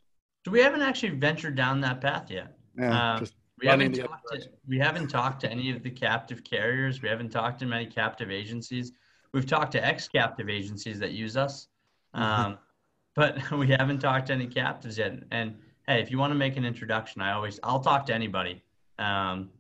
So 0.45 0.51
we 0.51 0.61
haven't 0.61 0.83
actually 0.83 1.11
ventured 1.11 1.55
down 1.57 1.81
that 1.83 2.01
path 2.01 2.31
yet. 2.31 2.57
yeah, 2.79 3.15
Uh, 3.17 3.27
We 3.61 3.69
haven't 3.69 3.95
talked 3.95 4.27
to, 4.33 4.49
we 4.67 4.79
haven't 4.79 5.09
talked 5.09 5.41
to 5.43 5.51
any 5.51 5.71
of 5.71 5.83
the 5.83 5.91
captive 5.91 6.43
carriers. 6.43 7.01
We 7.03 7.09
haven't 7.09 7.31
talked 7.31 7.59
to 7.61 7.67
many 7.67 7.87
captive 7.87 8.31
agencies. 8.31 8.93
We've 9.33 9.47
talked 9.47 9.73
to 9.73 9.85
ex-captive 9.85 10.49
agencies 10.49 10.99
that 10.99 11.13
use 11.13 11.37
us, 11.37 11.69
Mm-hmm. 12.15 12.23
um, 12.23 12.59
but 13.15 13.51
we 13.53 13.69
haven't 13.69 14.01
talked 14.01 14.27
to 14.29 14.33
any 14.33 14.47
captives 14.47 14.97
yet. 14.99 15.13
And 15.31 15.55
hey, 15.87 16.01
if 16.03 16.11
you 16.11 16.19
want 16.19 16.31
to 16.33 16.35
make 16.45 16.57
an 16.57 16.65
introduction, 16.65 17.21
I 17.23 17.33
always 17.33 17.61
I'll 17.63 17.81
talk 17.81 18.07
to 18.07 18.15
anybody. 18.15 18.63
Um, 18.99 19.51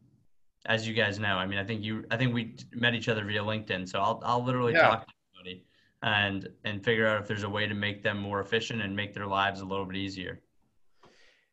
as 0.66 0.86
you 0.86 0.94
guys 0.94 1.18
know, 1.18 1.36
I 1.36 1.46
mean, 1.46 1.58
I 1.58 1.64
think 1.64 1.82
you 1.82 2.04
I 2.10 2.16
think 2.16 2.32
we 2.34 2.56
met 2.72 2.94
each 2.94 3.08
other 3.08 3.24
via 3.24 3.42
LinkedIn, 3.42 3.88
so 3.88 4.00
I'll 4.00 4.20
I'll 4.24 4.44
literally 4.44 4.72
Yeah. 4.72 4.82
talk 4.88 5.06
to 5.06 5.14
anybody 5.34 5.64
and 6.02 6.48
and 6.64 6.84
figure 6.84 7.06
out 7.06 7.20
if 7.20 7.26
there's 7.28 7.42
a 7.42 7.48
way 7.50 7.66
to 7.66 7.74
make 7.74 8.02
them 8.02 8.18
more 8.18 8.40
efficient 8.40 8.82
and 8.82 8.94
make 8.94 9.12
their 9.14 9.26
lives 9.26 9.60
a 9.60 9.64
little 9.64 9.84
bit 9.84 9.96
easier. 9.96 10.40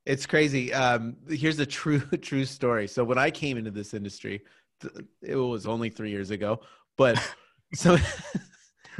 it's 0.05 0.25
crazy. 0.25 0.73
Um, 0.73 1.15
here's 1.29 1.59
a 1.59 1.65
true, 1.65 1.99
true 2.21 2.45
story. 2.45 2.87
So 2.87 3.03
when 3.03 3.17
I 3.19 3.29
came 3.29 3.57
into 3.57 3.69
this 3.71 3.93
industry, 3.93 4.41
it 5.21 5.35
was 5.35 5.67
only 5.67 5.89
three 5.89 6.09
years 6.09 6.31
ago, 6.31 6.61
but 6.97 7.15
so, 7.75 7.97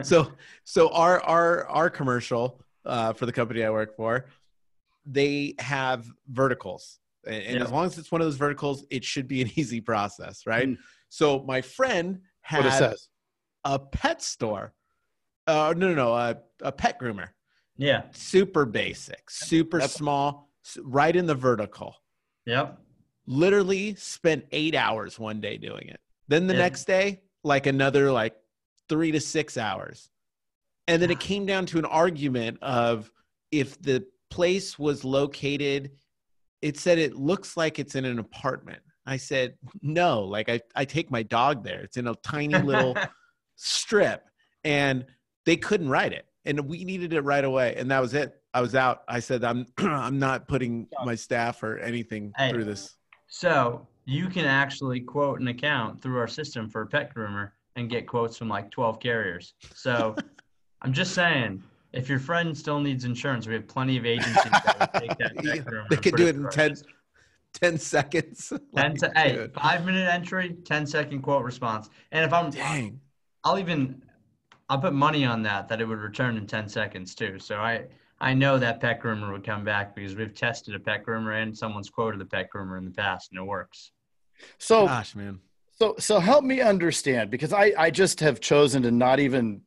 so, 0.03 0.31
so 0.65 0.89
our, 0.89 1.19
our, 1.21 1.65
our 1.67 1.89
commercial, 1.89 2.61
uh, 2.85 3.13
for 3.13 3.25
the 3.25 3.31
company 3.31 3.63
I 3.63 3.69
work 3.71 3.95
for, 3.95 4.25
they 5.05 5.55
have 5.57 6.05
verticals. 6.27 6.99
And, 7.25 7.35
and 7.43 7.57
Yeah. 7.57 7.63
as 7.63 7.71
long 7.71 7.85
as 7.85 7.97
it's 7.97 8.11
one 8.11 8.21
of 8.21 8.25
those 8.27 8.37
verticals, 8.37 8.85
it 8.89 9.03
should 9.03 9.27
be 9.27 9.41
an 9.41 9.49
easy 9.55 9.81
process, 9.81 10.45
right? 10.45 10.69
Mm. 10.69 10.77
So 11.09 11.43
my 11.43 11.61
friend 11.61 12.21
what 12.51 12.65
it 12.65 12.71
had 12.71 12.79
says 12.79 13.09
a 13.65 13.77
pet 13.79 14.21
store. 14.21 14.73
Uh, 15.47 15.73
no, 15.75 15.89
no, 15.89 15.93
no, 15.95 16.13
a, 16.13 16.37
a 16.61 16.71
pet 16.71 16.99
groomer 16.99 17.29
Yeah. 17.77 18.03
super 18.11 18.65
basic, 18.65 19.29
super 19.29 19.81
small, 19.81 20.51
right 20.83 21.15
in 21.15 21.25
the 21.25 21.35
vertical. 21.35 21.95
Yep. 22.45 22.77
Literally 23.25 23.95
spent 23.95 24.45
eight 24.51 24.75
hours 24.75 25.17
one 25.19 25.41
day 25.41 25.57
doing 25.57 25.87
it. 25.87 25.99
Then 26.27 26.45
the 26.47 26.53
next 26.53 26.85
day, 26.85 27.21
like 27.43 27.65
another 27.65 28.11
like 28.11 28.35
three 28.87 29.11
to 29.11 29.19
six 29.19 29.57
hours. 29.57 30.09
And 30.87 31.01
then 31.01 31.11
it 31.11 31.19
came 31.19 31.45
down 31.45 31.65
to 31.67 31.79
an 31.79 31.85
argument 31.85 32.59
of 32.61 33.11
if 33.51 33.79
the 33.81 34.05
place 34.29 34.77
was 34.79 35.03
located, 35.03 35.91
it 36.61 36.77
said 36.77 36.97
it 36.97 37.15
looks 37.15 37.55
like 37.57 37.79
it's 37.79 37.95
in 37.95 38.05
an 38.05 38.19
apartment. 38.19 38.81
I 39.05 39.17
said, 39.17 39.55
no, 39.81 40.21
like 40.21 40.49
I, 40.49 40.61
I 40.75 40.85
take 40.85 41.09
my 41.09 41.23
dog 41.23 41.63
there. 41.63 41.81
It's 41.81 41.97
in 41.97 42.07
a 42.07 42.15
tiny 42.15 42.59
little 42.61 42.95
strip 43.55 44.23
and 44.63 45.05
they 45.45 45.57
couldn't 45.57 45.89
write 45.89 46.13
it 46.13 46.25
and 46.45 46.59
we 46.61 46.83
needed 46.83 47.11
it 47.13 47.21
right 47.21 47.43
away 47.43 47.75
and 47.77 47.91
that 47.91 47.99
was 47.99 48.13
it 48.13 48.41
i 48.53 48.61
was 48.61 48.73
out 48.73 49.03
i 49.09 49.19
said 49.19 49.43
i'm 49.43 49.65
i'm 49.79 50.17
not 50.17 50.47
putting 50.47 50.87
my 51.03 51.13
staff 51.13 51.61
or 51.61 51.77
anything 51.79 52.31
Hey. 52.37 52.51
through 52.51 52.63
this 52.63 52.95
So 53.27 53.85
you 54.05 54.27
can 54.29 54.45
actually 54.45 55.01
quote 55.01 55.39
an 55.41 55.49
account 55.49 56.01
through 56.01 56.17
our 56.19 56.27
system 56.27 56.69
for 56.69 56.81
a 56.83 56.87
pet 56.87 57.13
groomer 57.13 57.51
and 57.75 57.89
get 57.89 58.07
quotes 58.07 58.37
from 58.37 58.49
like 58.49 58.71
12 58.71 58.99
carriers. 58.99 59.53
So 59.75 60.15
I'm 60.81 60.93
just 60.93 61.13
saying, 61.13 61.61
if 61.93 62.09
your 62.09 62.19
friend 62.19 62.57
still 62.57 62.79
needs 62.79 63.05
insurance, 63.05 63.47
we 63.47 63.53
have 63.55 63.67
plenty 63.67 63.97
of 63.97 64.05
agencies 64.05 64.61
that 64.63 64.79
will 64.79 64.87
take 64.99 65.17
that 65.17 65.31
Yeah, 65.43 65.61
they 65.89 65.95
and 65.95 66.03
could 66.03 66.15
do 66.15 66.27
it 66.27 66.35
in 66.35 66.41
through 66.43 66.51
10 66.51 66.75
10 67.53 67.77
seconds. 67.77 68.53
10 68.75 68.97
se- 68.97 69.07
Like, 69.07 69.17
hey, 69.17 69.47
five 69.55 69.85
minute 69.85 70.07
entry, 70.07 70.55
10 70.65 70.85
second 70.85 71.21
quote 71.21 71.43
response. 71.43 71.89
And 72.11 72.23
if 72.23 72.31
I'm, 72.31 72.51
Dang. 72.51 72.99
I'll 73.43 73.57
even, 73.57 74.01
I'll 74.69 74.79
put 74.79 74.93
money 74.93 75.25
on 75.25 75.41
that, 75.43 75.67
that 75.69 75.81
it 75.81 75.85
would 75.85 75.99
return 75.99 76.37
in 76.37 76.45
10 76.45 76.69
seconds 76.69 77.15
too. 77.15 77.39
So 77.39 77.57
I, 77.57 77.85
I 78.21 78.33
know 78.33 78.59
that 78.59 78.79
pet 78.81 79.01
groomer 79.01 79.31
would 79.31 79.43
come 79.45 79.63
back 79.63 79.95
because 79.95 80.15
we've 80.15 80.33
tested 80.35 80.75
a 80.75 80.79
pet 80.79 81.05
groomer 81.05 81.41
and 81.41 81.57
someone's 81.57 81.89
quoted 81.89 82.21
a 82.21 82.25
pet 82.25 82.49
groomer 82.53 82.77
in 82.77 82.85
the 82.85 82.91
past 82.91 83.31
and 83.31 83.39
it 83.39 83.43
works. 83.43 83.91
So 84.59 84.85
Gosh, 84.85 85.15
man. 85.15 85.39
So 85.71 85.95
so 85.97 86.19
help 86.19 86.43
me 86.43 86.59
understand 86.61 87.31
because 87.31 87.53
I 87.53 87.73
I 87.77 87.89
just 87.89 88.19
have 88.19 88.39
chosen 88.41 88.83
to 88.83 88.91
not 88.91 89.19
even 89.19 89.61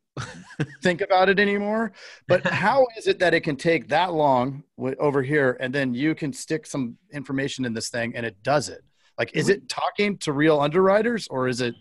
think 0.81 1.01
about 1.01 1.29
it 1.29 1.39
anymore. 1.39 1.91
But 2.27 2.45
how 2.47 2.85
is 2.97 3.07
it 3.07 3.19
that 3.19 3.33
it 3.33 3.41
can 3.41 3.55
take 3.55 3.87
that 3.89 4.13
long 4.13 4.63
w- 4.77 4.95
over 4.99 5.21
here 5.21 5.57
and 5.59 5.73
then 5.73 5.93
you 5.93 6.15
can 6.15 6.33
stick 6.33 6.65
some 6.65 6.97
information 7.11 7.65
in 7.65 7.73
this 7.73 7.89
thing 7.89 8.15
and 8.15 8.25
it 8.25 8.41
does 8.43 8.69
it? 8.69 8.81
Like 9.17 9.31
is 9.35 9.49
it 9.49 9.69
talking 9.69 10.17
to 10.19 10.33
real 10.33 10.59
underwriters 10.59 11.27
or 11.27 11.47
is 11.47 11.61
it 11.61 11.75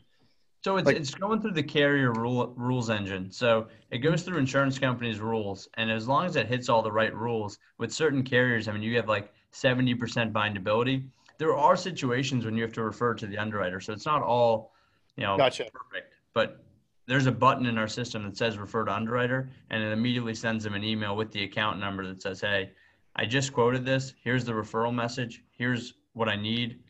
So 0.65 0.77
it's, 0.77 0.87
Like- 0.87 0.97
it's 0.97 1.15
going 1.15 1.41
through 1.41 1.53
the 1.53 1.63
carrier 1.63 2.13
rule, 2.13 2.53
rules 2.57 2.91
engine. 2.91 3.31
So 3.33 3.69
it 3.91 3.99
goes 3.99 4.23
through 4.23 4.39
insurance 4.39 4.79
companies' 4.79 5.19
rules, 5.21 5.69
and 5.75 5.91
as 5.91 6.07
long 6.07 6.25
as 6.27 6.37
it 6.37 6.47
hits 6.47 6.69
all 6.69 6.83
the 6.83 6.93
right 6.93 7.15
rules, 7.15 7.59
with 7.79 7.93
certain 7.93 8.23
carriers, 8.23 8.69
I 8.69 8.73
mean, 8.73 8.83
you 8.83 8.95
have 8.97 9.09
like 9.09 9.33
seventy 9.51 9.95
percent 9.95 10.33
bindability. 10.33 11.05
There 11.39 11.57
are 11.57 11.75
situations 11.77 12.45
when 12.45 12.55
you 12.57 12.63
have 12.63 12.73
to 12.75 12.83
refer 12.85 13.15
to 13.15 13.27
the 13.27 13.39
underwriter, 13.39 13.81
so 13.81 13.93
it's 13.93 14.07
not 14.07 14.23
all, 14.23 14.73
you 15.17 15.25
know, 15.25 15.37
Gotcha. 15.37 15.65
perfect. 15.73 16.15
But 16.33 16.63
there's 17.07 17.27
a 17.27 17.33
button 17.33 17.67
in 17.67 17.79
our 17.79 17.89
system 17.89 18.25
that 18.25 18.37
says 18.37 18.59
refer 18.59 18.85
to 18.85 18.93
underwriter, 18.95 19.51
and 19.71 19.83
it 19.83 19.93
immediately 19.93 20.35
sends 20.35 20.65
them 20.65 20.75
an 20.75 20.85
email 20.85 21.17
with 21.17 21.31
the 21.33 21.45
account 21.45 21.79
number 21.81 22.07
that 22.07 22.23
says, 22.23 22.41
"Hey, 22.41 22.71
I 23.17 23.27
just 23.27 23.53
quoted 23.53 23.85
this. 23.85 24.15
Here's 24.23 24.45
the 24.45 24.53
referral 24.53 24.95
message. 24.95 25.43
Here's 25.51 25.95
what 26.13 26.29
I 26.29 26.37
need. 26.37 26.81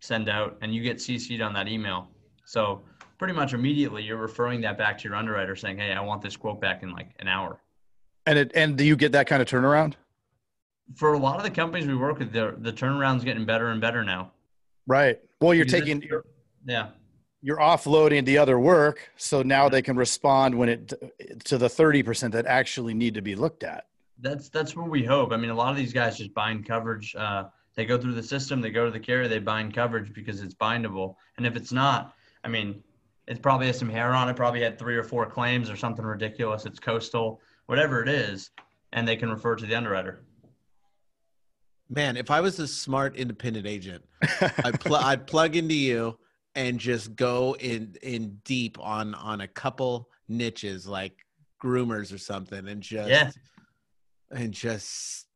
Send 0.00 0.28
out," 0.28 0.58
and 0.62 0.74
you 0.74 0.82
get 0.82 0.96
CC'd 1.00 1.40
on 1.40 1.52
that 1.54 1.68
email. 1.68 2.08
So 2.44 2.82
pretty 3.18 3.34
much 3.34 3.52
immediately 3.52 4.02
you're 4.02 4.16
referring 4.16 4.60
that 4.62 4.76
back 4.78 4.98
to 4.98 5.04
your 5.08 5.14
underwriter 5.14 5.54
saying, 5.54 5.76
Hey, 5.78 5.92
I 5.92 6.00
want 6.00 6.22
this 6.22 6.36
quote 6.36 6.60
back 6.60 6.82
in 6.82 6.90
like 6.90 7.10
an 7.18 7.28
hour. 7.28 7.60
and 8.26 8.38
it 8.38 8.50
and 8.54 8.76
do 8.76 8.84
you 8.84 8.96
get 8.96 9.12
that 9.12 9.26
kind 9.26 9.40
of 9.42 9.46
turnaround? 9.46 9.94
For 10.96 11.12
a 11.12 11.18
lot 11.18 11.36
of 11.36 11.42
the 11.44 11.50
companies 11.50 11.86
we 11.86 11.94
work 11.94 12.18
with, 12.18 12.32
the, 12.32 12.56
the 12.58 12.72
turnaround's 12.72 13.22
getting 13.22 13.44
better 13.44 13.68
and 13.68 13.80
better 13.80 14.02
now. 14.02 14.32
Right. 14.86 15.20
Well, 15.40 15.54
you're 15.54 15.64
Because 15.66 15.80
taking 15.80 16.02
Yeah. 16.66 16.88
You're 17.42 17.58
offloading 17.58 18.24
the 18.24 18.38
other 18.38 18.58
work 18.58 19.10
so 19.16 19.42
now 19.42 19.68
they 19.68 19.82
can 19.82 19.96
respond 19.96 20.54
when 20.54 20.68
it 20.68 20.88
to 21.44 21.58
the 21.58 21.68
30% 21.68 22.32
that 22.32 22.46
actually 22.46 22.94
need 22.94 23.14
to 23.14 23.22
be 23.22 23.34
looked 23.34 23.62
at. 23.62 23.86
That's 24.18 24.50
that's 24.50 24.76
what 24.76 24.90
we 24.90 25.02
hope. 25.02 25.32
I 25.32 25.36
mean, 25.36 25.50
a 25.50 25.54
lot 25.54 25.70
of 25.70 25.76
these 25.76 25.92
guys 25.92 26.18
just 26.18 26.34
bind 26.34 26.66
coverage. 26.66 27.14
Uh, 27.16 27.44
they 27.74 27.86
go 27.86 27.96
through 27.96 28.12
the 28.12 28.22
system, 28.22 28.60
they 28.60 28.70
go 28.70 28.84
to 28.84 28.90
the 28.90 29.00
carrier, 29.00 29.28
they 29.28 29.38
bind 29.38 29.74
coverage 29.74 30.12
because 30.12 30.42
it's 30.42 30.54
bindable. 30.54 31.14
And 31.38 31.46
if 31.46 31.56
it's 31.56 31.72
not, 31.72 32.14
I 32.44 32.48
mean, 32.48 32.82
it 33.26 33.40
probably 33.40 33.68
has 33.68 33.78
some 33.78 33.88
hair 33.88 34.12
on 34.12 34.28
it, 34.28 34.36
probably 34.36 34.60
had 34.60 34.78
three 34.78 34.96
or 34.96 35.04
four 35.04 35.24
claims 35.24 35.70
or 35.70 35.76
something 35.76 36.04
ridiculous. 36.04 36.66
It's 36.66 36.78
coastal, 36.78 37.40
whatever 37.66 38.02
it 38.02 38.08
is, 38.08 38.50
and 38.92 39.08
they 39.08 39.16
can 39.16 39.30
refer 39.30 39.56
to 39.56 39.64
the 39.64 39.74
underwriter. 39.74 40.24
Man, 41.88 42.16
if 42.16 42.30
I 42.30 42.40
was 42.40 42.58
a 42.58 42.68
smart 42.68 43.16
independent 43.16 43.66
agent, 43.66 44.04
I'd, 44.40 44.78
pl- 44.80 44.96
I'd 44.96 45.26
plug 45.26 45.56
into 45.56 45.74
you 45.74 46.18
and 46.54 46.78
just 46.78 47.14
go 47.16 47.56
in 47.60 47.94
in 48.02 48.40
deep 48.44 48.78
on 48.80 49.14
on 49.14 49.40
a 49.42 49.48
couple 49.48 50.08
niches 50.28 50.86
like 50.86 51.14
groomers 51.62 52.12
or 52.12 52.18
something 52.18 52.68
and 52.68 52.82
just 52.82 53.08
Yeah. 53.10 53.30
and 54.30 54.52
just 54.52 55.26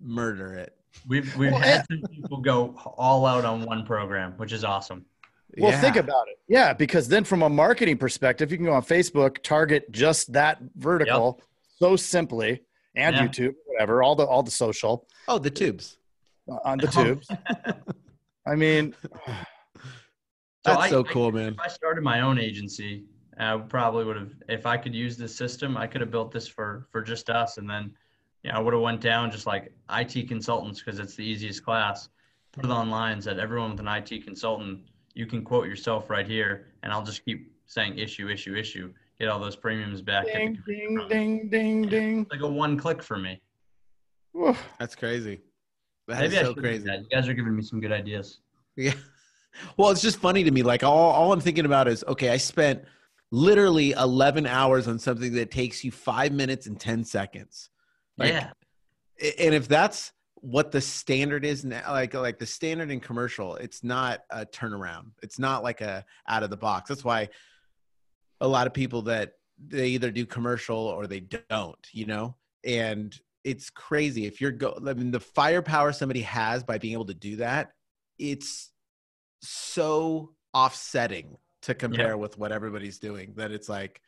murder 0.00 0.54
it. 0.54 0.76
We've 1.08 1.34
we've 1.36 1.52
Well, 1.52 1.60
had 1.60 1.84
some 1.90 2.02
people 2.12 2.38
go 2.38 2.74
all 2.96 3.26
out 3.26 3.44
on 3.44 3.64
one 3.64 3.84
program, 3.84 4.32
which 4.36 4.52
is 4.52 4.64
awesome. 4.64 5.04
Well, 5.58 5.78
think 5.80 5.96
about 5.96 6.28
it. 6.28 6.38
Yeah, 6.48 6.72
because 6.74 7.08
then 7.08 7.24
from 7.24 7.42
a 7.42 7.48
marketing 7.48 7.96
perspective, 7.98 8.50
you 8.50 8.58
can 8.58 8.66
go 8.66 8.74
on 8.74 8.82
Facebook, 8.82 9.42
target 9.42 9.90
just 9.90 10.32
that 10.34 10.58
vertical 10.76 11.40
so 11.78 11.96
simply, 11.96 12.62
and 12.94 13.14
Yeah. 13.16 13.26
YouTube, 13.26 13.54
whatever, 13.66 14.02
all 14.02 14.14
the 14.16 14.26
all 14.26 14.42
the 14.42 14.50
social 14.50 15.06
Oh, 15.28 15.38
the 15.38 15.50
tubes. 15.50 15.98
uh, 16.50 16.58
on 16.64 16.78
the 16.78 16.88
tubes. 16.88 17.28
I 18.46 18.54
mean, 18.54 18.94
That's 20.66 20.82
I- 20.82 20.90
so 20.90 21.04
I- 21.04 21.12
cool, 21.12 21.32
man. 21.32 21.54
If 21.54 21.60
I 21.60 21.68
started 21.68 22.02
my 22.02 22.20
own 22.20 22.38
agency, 22.38 23.04
I 23.38 23.56
probably 23.56 24.04
would 24.04 24.16
have. 24.16 24.32
If 24.48 24.66
I 24.66 24.76
could 24.76 24.94
use 24.94 25.16
this 25.16 25.34
system, 25.34 25.76
I 25.76 25.86
could 25.86 26.00
have 26.00 26.10
built 26.10 26.32
this 26.32 26.48
for 26.48 26.86
for 26.90 27.02
just 27.02 27.28
us, 27.30 27.58
and 27.58 27.68
then, 27.68 27.94
you 28.42 28.50
know, 28.50 28.56
I 28.58 28.60
would 28.60 28.72
have 28.74 28.82
went 28.82 29.00
down 29.00 29.30
just 29.30 29.46
like 29.46 29.72
IT 29.90 30.24
consultants 30.28 30.80
because 30.82 30.98
it's 30.98 31.14
the 31.14 31.24
easiest 31.24 31.64
class. 31.64 32.08
Put 32.52 32.64
it 32.64 32.70
online, 32.70 33.20
said 33.20 33.38
everyone 33.38 33.72
with 33.72 33.80
an 33.80 33.88
IT 33.88 34.24
consultant, 34.24 34.80
you 35.14 35.26
can 35.26 35.44
quote 35.44 35.66
yourself 35.66 36.08
right 36.08 36.26
here, 36.26 36.68
and 36.82 36.92
I'll 36.92 37.02
just 37.04 37.24
keep 37.24 37.52
saying 37.66 37.98
issue, 37.98 38.28
issue, 38.30 38.54
issue. 38.56 38.92
Get 39.18 39.28
all 39.28 39.38
those 39.40 39.56
premiums 39.56 40.00
back. 40.02 40.26
get 40.26 40.36
ding, 40.36 40.62
ding, 40.66 40.96
from 40.96 41.06
it. 41.06 41.08
ding, 41.10 41.48
ding, 41.50 41.88
ding. 41.88 42.26
Like 42.30 42.40
a 42.40 42.46
one 42.48 42.78
click 42.78 43.02
for 43.02 43.18
me. 43.18 43.40
Whew. 44.32 44.56
That's 44.78 44.94
crazy. 44.94 45.40
That 46.08 46.24
is 46.24 46.32
Maybe 46.32 46.40
I 46.40 46.44
so 46.44 46.54
crazy. 46.54 46.84
that. 46.84 47.00
You 47.00 47.08
guys 47.10 47.26
are 47.28 47.34
giving 47.34 47.54
me 47.56 47.62
some 47.62 47.80
good 47.80 47.92
ideas. 47.92 48.40
Yeah. 48.76 48.92
Well, 49.76 49.90
it's 49.90 50.02
just 50.02 50.18
funny 50.18 50.44
to 50.44 50.50
me. 50.50 50.62
Like 50.62 50.82
all, 50.82 51.12
all 51.12 51.32
I'm 51.32 51.40
thinking 51.40 51.66
about 51.66 51.88
is 51.88 52.04
okay, 52.08 52.30
I 52.30 52.36
spent 52.36 52.82
literally 53.30 53.92
11 53.92 54.46
hours 54.46 54.88
on 54.88 54.98
something 54.98 55.32
that 55.34 55.50
takes 55.50 55.84
you 55.84 55.90
five 55.90 56.32
minutes 56.32 56.66
and 56.66 56.78
10 56.78 57.04
seconds. 57.04 57.70
Like, 58.16 58.32
yeah. 58.32 58.50
And 59.38 59.54
if 59.54 59.68
that's 59.68 60.12
what 60.36 60.70
the 60.70 60.80
standard 60.80 61.44
is 61.44 61.64
now, 61.64 61.82
like 61.90 62.14
like 62.14 62.38
the 62.38 62.46
standard 62.46 62.90
in 62.90 63.00
commercial, 63.00 63.56
it's 63.56 63.82
not 63.82 64.20
a 64.30 64.44
turnaround. 64.44 65.10
It's 65.22 65.38
not 65.38 65.62
like 65.62 65.80
a 65.80 66.04
out 66.28 66.42
of 66.42 66.50
the 66.50 66.56
box. 66.56 66.88
That's 66.88 67.04
why 67.04 67.30
a 68.40 68.48
lot 68.48 68.66
of 68.66 68.74
people 68.74 69.02
that 69.02 69.32
they 69.66 69.88
either 69.88 70.10
do 70.10 70.26
commercial 70.26 70.76
or 70.76 71.06
they 71.06 71.20
don't, 71.20 71.88
you 71.92 72.06
know? 72.06 72.36
And 72.64 73.18
it's 73.44 73.70
crazy. 73.70 74.26
If 74.26 74.40
you're 74.40 74.50
go 74.50 74.78
I 74.86 74.92
mean 74.92 75.10
the 75.10 75.20
firepower 75.20 75.92
somebody 75.92 76.22
has 76.22 76.62
by 76.62 76.78
being 76.78 76.92
able 76.92 77.06
to 77.06 77.14
do 77.14 77.36
that, 77.36 77.72
it's 78.18 78.70
so 79.48 80.34
offsetting 80.54 81.36
to 81.62 81.74
compare 81.74 82.16
with 82.16 82.38
what 82.38 82.52
everybody's 82.52 82.98
doing 82.98 83.32
that 83.36 83.50
it's 83.52 83.68
like 83.68 84.00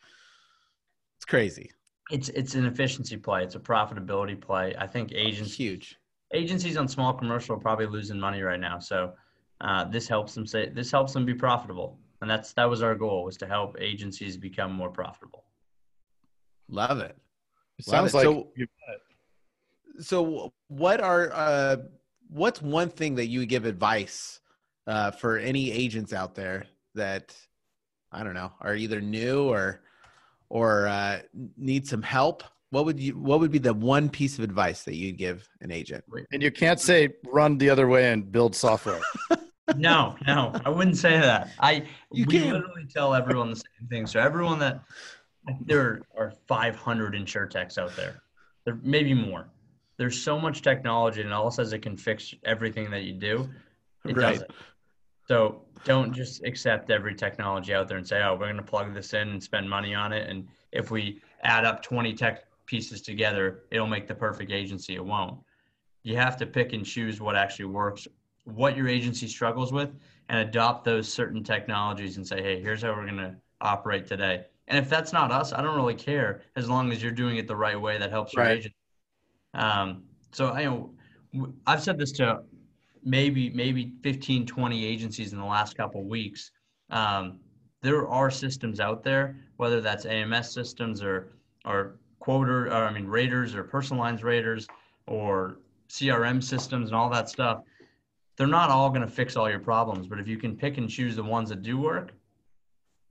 it's 1.19 1.25
crazy. 1.25 1.71
It's 2.11 2.29
it's 2.31 2.55
an 2.55 2.65
efficiency 2.65 3.17
play. 3.17 3.43
It's 3.43 3.55
a 3.55 3.61
profitability 3.61 4.41
play. 4.41 4.75
I 4.79 4.87
think 4.87 5.13
agents 5.13 5.55
Huge. 5.55 5.97
agencies 6.33 6.77
on 6.77 6.87
small 6.89 7.13
commercial 7.13 7.57
are 7.57 7.61
probably 7.61 7.87
losing 7.87 8.19
money 8.19 8.41
right 8.43 8.61
now. 8.61 8.79
So 8.79 9.13
uh, 9.61 9.85
this 9.85 10.07
helps 10.09 10.35
them 10.35 10.47
say 10.47 10.69
this 10.69 10.91
helps 10.91 11.13
them 11.13 11.27
be 11.27 11.35
profitable, 11.35 11.99
and 12.23 12.31
that's 12.31 12.53
that 12.55 12.65
was 12.71 12.83
our 12.83 12.95
goal 12.95 13.25
was 13.25 13.37
to 13.39 13.47
help 13.47 13.77
agencies 13.81 14.37
become 14.37 14.73
more 14.73 14.91
profitable. 14.91 15.45
Love 16.69 17.01
it. 17.01 17.17
It 17.79 17.87
Love 17.89 18.11
sounds 18.11 18.15
it. 18.15 18.17
like 18.17 18.25
So- 18.25 18.53
so 20.01 20.53
what 20.69 21.01
are 21.01 21.33
uh 21.33 21.77
what's 22.29 22.63
one 22.63 22.89
thing 22.89 23.17
that 23.17 23.27
you 23.27 23.41
would 23.41 23.49
give 23.49 23.65
advice 23.65 24.41
uh 24.89 25.11
for 25.13 25.39
any 25.39 25.71
agents 25.71 26.13
out 26.13 26.35
there 26.35 26.67
that 26.95 27.37
i 28.11 28.25
don't 28.25 28.35
know 28.35 28.51
are 28.61 28.75
either 28.75 29.01
new 29.01 29.45
or 29.49 29.83
or 30.49 30.89
uh 30.89 31.21
need 31.57 31.87
some 31.87 32.03
help 32.03 32.43
what 32.71 32.85
would 32.85 32.99
you 32.99 33.13
what 33.19 33.39
would 33.39 33.53
be 33.53 33.59
the 33.59 33.73
one 33.73 34.09
piece 34.09 34.37
of 34.39 34.43
advice 34.45 34.83
that 34.83 34.97
you'd 34.97 35.17
give 35.19 35.49
an 35.61 35.71
agent 35.71 36.03
and 36.33 36.43
you 36.43 36.51
can't 36.51 36.81
say 36.81 37.11
run 37.33 37.59
the 37.59 37.71
other 37.71 37.87
way 37.87 38.13
and 38.13 38.31
build 38.33 38.57
software. 38.57 39.01
No, 39.77 40.17
no, 40.27 40.53
I 40.65 40.71
wouldn't 40.71 40.97
say 40.97 41.21
that. 41.21 41.53
I 41.61 41.85
You 42.11 42.25
we 42.27 42.39
can. 42.39 42.53
literally 42.53 42.87
tell 42.89 43.15
everyone 43.15 43.51
the 43.51 43.57
same 43.57 43.89
thing. 43.91 44.07
So 44.07 44.19
everyone 44.19 44.59
that 44.61 44.83
there 45.67 46.01
are 46.17 46.33
500 46.47 47.15
insure 47.15 47.47
techs 47.47 47.77
out 47.77 47.95
there, 47.95 48.23
there 48.65 48.79
maybe 48.83 49.13
more. 49.13 49.47
There's 49.99 50.21
so 50.21 50.39
much 50.39 50.63
technology, 50.63 51.21
and 51.21 51.33
all 51.35 51.51
says 51.51 51.75
it 51.75 51.81
can 51.81 51.97
fix 51.99 52.35
everything 52.45 52.91
that 52.91 53.03
you 53.03 53.13
do. 53.13 53.49
It 54.07 54.17
Right. 54.17 54.33
doesn't. 54.33 54.51
So 55.29 55.63
don't 55.85 56.13
just 56.13 56.43
accept 56.45 56.91
every 56.91 57.15
technology 57.15 57.75
out 57.75 57.87
there 57.87 57.99
and 57.99 58.07
say, 58.07 58.23
"Oh, 58.23 58.33
we're 58.33 58.47
going 58.47 58.57
to 58.57 58.63
plug 58.63 58.95
this 58.95 59.13
in 59.13 59.29
and 59.29 59.43
spend 59.43 59.69
money 59.69 59.95
on 59.95 60.13
it." 60.13 60.29
And 60.29 60.49
if 60.73 60.91
we 60.91 61.21
add 61.43 61.65
up 61.65 61.83
20 61.83 62.15
tech 62.15 62.45
pieces 62.67 63.03
together, 63.03 63.65
it'll 63.71 63.87
make 63.87 64.07
the 64.07 64.15
perfect 64.15 64.51
agency. 64.51 64.95
It 64.95 65.05
won't. 65.05 65.39
You 66.03 66.17
have 66.17 66.37
to 66.39 66.47
pick 66.47 66.73
and 66.73 66.85
choose 66.85 67.21
what 67.21 67.37
actually 67.37 67.67
works, 67.67 68.09
what 68.45 68.77
your 68.77 68.89
agency 68.89 69.29
struggles 69.29 69.73
with, 69.73 69.95
and 70.31 70.39
adopt 70.39 70.85
those 70.85 71.13
certain 71.13 71.45
technologies 71.45 72.17
and 72.17 72.27
say, 72.27 72.43
"Hey, 72.43 72.61
here's 72.61 72.83
how 72.83 72.95
we're 72.95 73.05
going 73.05 73.19
to 73.19 73.37
operate 73.61 74.07
today." 74.07 74.47
And 74.69 74.79
if 74.79 74.89
that's 74.89 75.13
not 75.13 75.31
us, 75.31 75.53
I 75.53 75.63
don't 75.63 75.77
really 75.77 75.95
care 75.95 76.43
as 76.57 76.69
long 76.69 76.91
as 76.93 77.03
you're 77.03 77.13
doing 77.13 77.37
it 77.37 77.47
the 77.47 77.57
right 77.57 77.79
way 77.81 77.99
that 77.99 78.11
helps 78.11 78.35
your 78.35 78.45
Right. 78.45 78.59
agent. 78.59 78.75
Um, 79.55 80.05
so 80.33 80.51
I 80.51 80.65
know 80.65 80.95
I've 81.67 81.83
said 81.83 81.99
this 81.99 82.13
to 82.13 82.43
maybe 83.05 83.51
maybe 83.51 83.93
15 84.03 84.47
20 84.47 84.85
agencies 84.85 85.33
in 85.33 85.39
the 85.39 85.45
last 85.45 85.77
couple 85.77 86.01
of 86.01 86.07
weeks 86.07 86.51
um, 86.91 87.39
there 87.83 88.09
are 88.09 88.31
systems 88.31 88.81
out 88.81 89.03
there 89.03 89.37
whether 89.57 89.81
that's 89.81 90.07
ams 90.07 90.51
systems 90.51 91.03
or 91.03 91.33
or 91.65 91.99
quoter, 92.19 92.67
or 92.67 92.73
I 92.73 92.93
mean, 92.93 93.07
raters 93.07 93.55
or 93.55 93.65
personal 93.65 94.03
lines 94.03 94.23
raters 94.23 94.67
or 95.07 95.59
CRM 95.89 96.43
systems 96.43 96.91
and 96.91 96.97
all 96.97 97.09
that 97.11 97.29
stuff, 97.29 97.63
they're 98.37 98.47
not 98.47 98.71
all 98.71 98.91
going 98.91 99.03
to 99.03 99.09
fix 99.09 99.37
all 99.37 99.49
your 99.49 99.59
problems. 99.59 100.07
But 100.07 100.21
if 100.21 100.29
you 100.29 100.37
can 100.37 100.57
pick 100.57 100.79
and 100.79 100.89
choose 100.89 101.17
the 101.17 101.23
ones 101.23 101.49
that 101.49 101.63
do 101.63 101.79
work, 101.79 102.13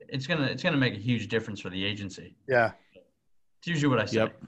it's 0.10 0.26
gonna 0.26 0.46
it's 0.46 0.64
gonna 0.64 0.78
make 0.78 0.94
a 0.94 1.00
huge 1.00 1.28
difference 1.28 1.60
for 1.60 1.70
the 1.70 1.84
agency. 1.84 2.36
Yeah. 2.48 2.72
It's 2.94 3.68
usually 3.68 3.90
what 3.90 4.00
I 4.00 4.06
say. 4.06 4.18
Yep. 4.18 4.44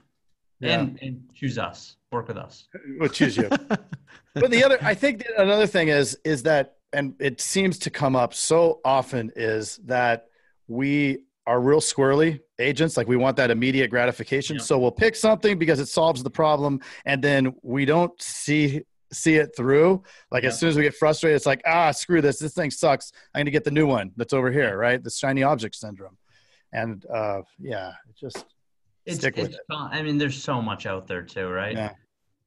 And 0.62 0.98
and 1.02 1.28
choose 1.34 1.58
us. 1.58 1.96
Work 2.12 2.28
with 2.28 2.38
us. 2.38 2.68
We'll 2.98 3.08
choose 3.08 3.36
you. 3.36 3.50
but 4.34 4.50
the 4.50 4.62
other, 4.64 4.78
I 4.82 4.94
think 4.94 5.18
that 5.18 5.40
another 5.40 5.66
thing 5.66 5.88
is, 5.88 6.18
is 6.24 6.42
that, 6.44 6.76
and 6.92 7.14
it 7.20 7.40
seems 7.40 7.78
to 7.80 7.90
come 7.90 8.16
up 8.16 8.34
so 8.34 8.80
often 8.84 9.30
is 9.36 9.76
that 9.84 10.26
we 10.68 11.24
are 11.46 11.60
real 11.60 11.80
squirrely 11.80 12.40
agents. 12.58 12.96
Like 12.96 13.08
we 13.08 13.16
want 13.16 13.36
that 13.36 13.50
immediate 13.50 13.88
gratification. 13.90 14.56
Yeah. 14.56 14.62
So 14.62 14.78
we'll 14.78 14.90
pick 14.92 15.16
something 15.16 15.58
because 15.58 15.80
it 15.80 15.86
solves 15.86 16.22
the 16.22 16.30
problem. 16.30 16.80
And 17.04 17.22
then 17.22 17.54
we 17.62 17.84
don't 17.84 18.20
see, 18.20 18.82
see 19.12 19.36
it 19.36 19.56
through. 19.56 20.02
Like 20.30 20.42
Yeah. 20.42 20.50
as 20.50 20.58
soon 20.60 20.68
as 20.68 20.76
we 20.76 20.82
get 20.82 20.94
frustrated, 20.94 21.36
it's 21.36 21.46
like, 21.46 21.62
ah, 21.66 21.90
screw 21.92 22.20
this. 22.20 22.38
This 22.38 22.54
thing 22.54 22.70
sucks. 22.70 23.12
I'm 23.34 23.40
going 23.40 23.46
to 23.46 23.50
get 23.52 23.64
the 23.64 23.70
new 23.70 23.86
one 23.86 24.12
that's 24.16 24.32
over 24.32 24.50
here. 24.52 24.76
Right. 24.76 25.02
The 25.02 25.10
shiny 25.10 25.42
object 25.42 25.74
syndrome. 25.74 26.16
And 26.72 27.04
uh, 27.06 27.42
yeah, 27.58 27.92
it 28.08 28.16
just, 28.16 28.44
It's, 29.06 29.16
Stick 29.18 29.36
with 29.36 29.50
it's 29.50 29.58
fun. 29.68 29.90
I 29.92 30.02
mean, 30.02 30.18
there's 30.18 30.40
so 30.40 30.60
much 30.62 30.86
out 30.86 31.08
there 31.08 31.22
too, 31.22 31.48
right? 31.48 31.74
Yeah. 31.76 31.92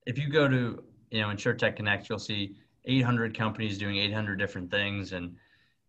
If 0.05 0.17
you 0.17 0.29
go 0.29 0.47
to, 0.47 0.83
you 1.13 1.21
know, 1.21 1.27
InsureTech 1.27 1.75
Connect, 1.75 2.09
you'll 2.09 2.17
see 2.17 2.55
800 2.85 3.37
companies 3.37 3.77
doing 3.77 3.97
800 3.97 4.37
different 4.37 4.71
things, 4.71 5.13
and 5.13 5.35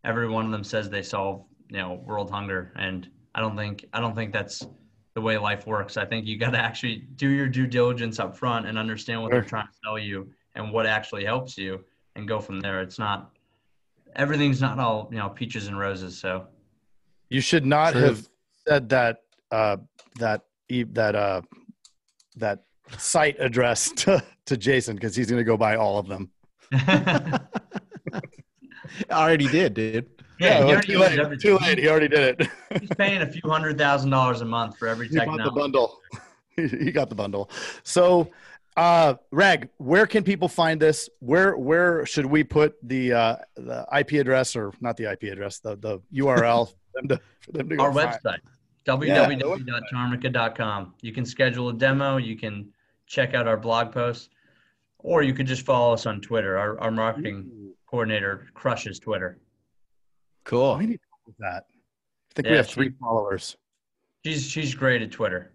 every 0.05 0.29
one 0.29 0.45
of 0.45 0.53
them 0.53 0.63
says 0.63 0.91
they 0.91 1.03
solve, 1.03 1.45
you 1.71 1.79
know, 1.79 1.95
world 2.05 2.31
hunger. 2.31 2.73
And 2.77 3.09
I 3.35 3.41
don't 3.41 3.57
think, 3.57 3.87
I 3.95 4.01
don't 4.01 4.15
think 4.15 4.35
that's 4.35 4.67
the 5.15 5.23
way 5.23 5.39
life 5.39 5.67
works. 5.67 5.97
I 5.97 6.05
think 6.05 6.27
you 6.27 6.39
got 6.39 6.51
to 6.51 6.59
actually 6.59 7.09
do 7.17 7.29
your 7.31 7.49
due 7.49 7.67
diligence 7.67 8.21
up 8.21 8.37
front 8.37 8.67
and 8.67 8.79
understand 8.79 9.23
what 9.23 9.33
Sure. 9.33 9.41
they're 9.41 9.49
trying 9.49 9.67
to 9.67 9.73
sell 9.83 9.99
you 9.99 10.31
and 10.57 10.71
what 10.71 10.85
actually 10.85 11.25
helps 11.25 11.57
you, 11.57 11.83
and 12.17 12.29
go 12.29 12.39
from 12.39 12.61
there. 12.61 12.83
It's 12.83 12.99
not, 12.99 13.31
everything's 14.15 14.61
not 14.61 14.79
all, 14.79 15.09
you 15.11 15.19
know, 15.19 15.31
peaches 15.31 15.69
and 15.69 15.79
roses. 15.79 16.19
So. 16.19 16.47
You 17.31 17.41
should 17.41 17.65
not 17.65 17.93
True. 17.93 18.03
have 18.03 18.29
said 18.69 18.91
that 18.91 19.23
uh, 19.51 19.79
that 20.19 20.43
e- 20.69 20.85
that 20.93 21.17
uh, 21.17 21.41
that 22.37 22.65
site 22.99 23.37
address 23.41 23.91
to, 23.97 24.23
to 24.47 24.57
Jason 24.57 24.97
because 24.97 25.15
he's 25.17 25.29
going 25.31 25.41
to 25.41 25.45
go 25.45 25.57
buy 25.57 25.77
all 25.77 25.99
of 25.99 26.07
them. 26.09 26.31
I 26.73 27.41
already 29.11 29.49
did, 29.49 29.75
dude. 29.75 30.07
Yeah, 30.41 30.59
he 30.59 30.65
well, 30.65 30.71
already 30.73 30.87
too, 30.93 30.99
late. 30.99 31.19
everything. 31.19 31.41
too 31.59 31.65
late. 31.65 31.79
He 31.79 31.89
already 31.89 32.09
did 32.09 32.41
it. 32.41 32.49
He's 32.81 32.91
paying 32.91 33.23
a 33.23 33.27
few 33.31 33.49
hundred 33.49 33.79
thousand 33.79 34.11
dollars 34.11 34.41
a 34.41 34.45
month 34.45 34.77
for 34.77 34.89
every 34.89 35.07
he 35.09 35.17
bought 35.19 35.43
the 35.45 35.51
bundle. 35.53 36.01
he 36.57 36.91
got 36.91 37.09
the 37.09 37.15
bundle. 37.15 37.51
So, 37.85 38.31
uh, 38.77 39.15
Reg, 39.31 39.69
where 39.77 40.07
can 40.09 40.25
people 40.25 40.49
find 40.49 40.81
this? 40.81 41.09
Where 41.21 41.57
where 41.57 42.05
should 42.05 42.27
we 42.27 42.43
put 42.43 42.75
the 42.83 43.13
uh, 43.13 43.37
the 43.55 43.87
IP 43.97 44.13
address 44.15 44.57
or 44.57 44.73
not 44.81 44.97
the 44.97 45.11
IP 45.13 45.23
address, 45.25 45.61
the 45.61 45.77
the 45.77 46.01
URL 46.13 46.67
for 46.69 46.75
them 46.95 47.09
to, 47.09 47.21
for 47.41 47.53
them 47.53 47.69
to 47.69 47.77
go 47.77 47.85
Our 47.85 47.93
find? 47.93 48.11
website, 48.11 48.39
Yeah, 48.87 49.29
www.tarmika.com. 49.29 50.95
You 51.01 51.13
can 51.13 51.25
schedule 51.25 51.69
a 51.69 51.73
demo. 51.75 52.17
You 52.17 52.37
can 52.37 52.73
check 53.07 53.35
out 53.35 53.47
our 53.47 53.57
blog 53.57 53.93
posts, 53.93 54.29
or 54.99 55.23
you 55.23 55.33
could 55.35 55.47
just 55.47 55.65
follow 55.65 55.93
us 55.93 56.07
on 56.07 56.21
Twitter. 56.21 56.57
Our, 56.59 56.81
our 56.81 56.91
marketing 56.91 57.73
coordinator 57.87 58.49
crushes 58.55 58.99
Twitter. 58.99 59.39
Cool. 60.45 60.77
We 60.79 60.87
need 60.87 60.93
to 60.95 60.99
do 61.27 61.35
that. 61.41 61.65
I 61.69 62.35
think 62.35 62.47
we 62.47 62.51
Yeah, 62.53 62.57
have 62.59 62.67
she- 62.69 62.75
three 62.75 62.91
followers. 63.01 63.57
She's 64.25 64.47
she's 64.49 64.75
great 64.75 65.03
at 65.03 65.11
Twitter. 65.11 65.53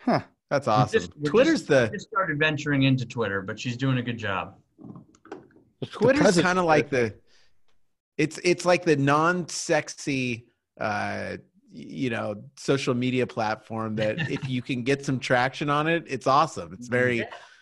Huh. 0.00 0.20
That's 0.50 0.68
awesome. 0.68 1.00
Just- 1.00 1.12
Twitter's 1.24 1.60
just, 1.60 1.68
the 1.68 1.88
just 1.92 2.08
started 2.08 2.38
venturing 2.38 2.82
into 2.84 3.06
Twitter, 3.06 3.40
but 3.42 3.58
she's 3.58 3.76
doing 3.76 3.98
a 3.98 4.02
good 4.02 4.18
job. 4.18 4.56
Twitter's 5.90 6.40
kind 6.40 6.58
of 6.58 6.64
like 6.66 6.90
the 6.90 7.14
it's 8.16 8.38
it's 8.44 8.64
like 8.64 8.84
the 8.84 8.96
non-sexy 8.96 10.46
uh 10.80 11.36
y- 11.36 11.38
you 11.70 12.08
know 12.10 12.42
social 12.56 12.94
media 12.94 13.26
platform 13.26 13.94
that 13.96 14.18
if 14.30 14.48
you 14.48 14.62
can 14.62 14.82
get 14.82 15.04
some 15.04 15.18
traction 15.20 15.68
on 15.68 15.86
it 15.86 16.04
it's 16.06 16.26
awesome 16.26 16.72
it's 16.72 16.88
very 16.88 17.18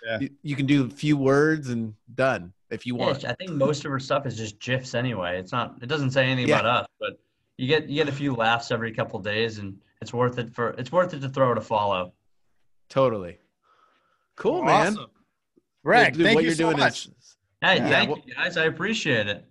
Yeah. 0.06 0.18
you, 0.20 0.30
you 0.42 0.54
can 0.56 0.66
do 0.66 0.84
a 0.86 0.88
few 0.90 1.16
words 1.16 1.70
and 1.70 1.92
done 2.14 2.52
if 2.70 2.86
you 2.86 2.96
Yeah, 2.96 3.06
want 3.06 3.24
I 3.24 3.32
think 3.34 3.50
most 3.52 3.84
of 3.84 3.90
her 3.90 3.98
stuff 3.98 4.26
is 4.26 4.36
just 4.36 4.58
gifs 4.60 4.94
anyway. 4.94 5.38
It's 5.38 5.52
not. 5.52 5.76
It 5.82 5.86
doesn't 5.86 6.10
say 6.12 6.26
anything 6.26 6.48
Yeah. 6.48 6.60
about 6.60 6.82
us, 6.82 6.88
but 7.00 7.18
you 7.58 7.66
get 7.68 7.88
you 7.88 7.96
get 8.02 8.08
a 8.08 8.16
few 8.16 8.34
laughs 8.34 8.70
every 8.72 8.92
couple 8.92 9.18
days, 9.20 9.58
and 9.58 9.76
it's 10.00 10.12
worth 10.12 10.38
it 10.38 10.52
for 10.54 10.70
it's 10.70 10.90
worth 10.92 11.14
it 11.14 11.20
to 11.22 11.28
throw 11.28 11.52
it 11.52 11.58
a 11.58 11.60
follow. 11.60 12.12
totally 12.88 13.38
cool 14.36 14.62
man 14.62 14.92
Awesome. 14.94 15.10
Reg, 15.84 16.14
Dude, 16.14 16.24
thank 16.24 16.34
what 16.36 16.42
you 16.44 16.48
you're 16.50 16.56
so 16.56 16.64
doing 16.70 16.78
much. 16.78 17.06
is 17.06 17.36
Hey, 17.60 17.76
Yeah, 17.78 17.88
thank 17.88 18.10
well- 18.10 18.22
you 18.26 18.34
guys. 18.34 18.56
I 18.56 18.64
appreciate 18.64 19.26
it. 19.28 19.44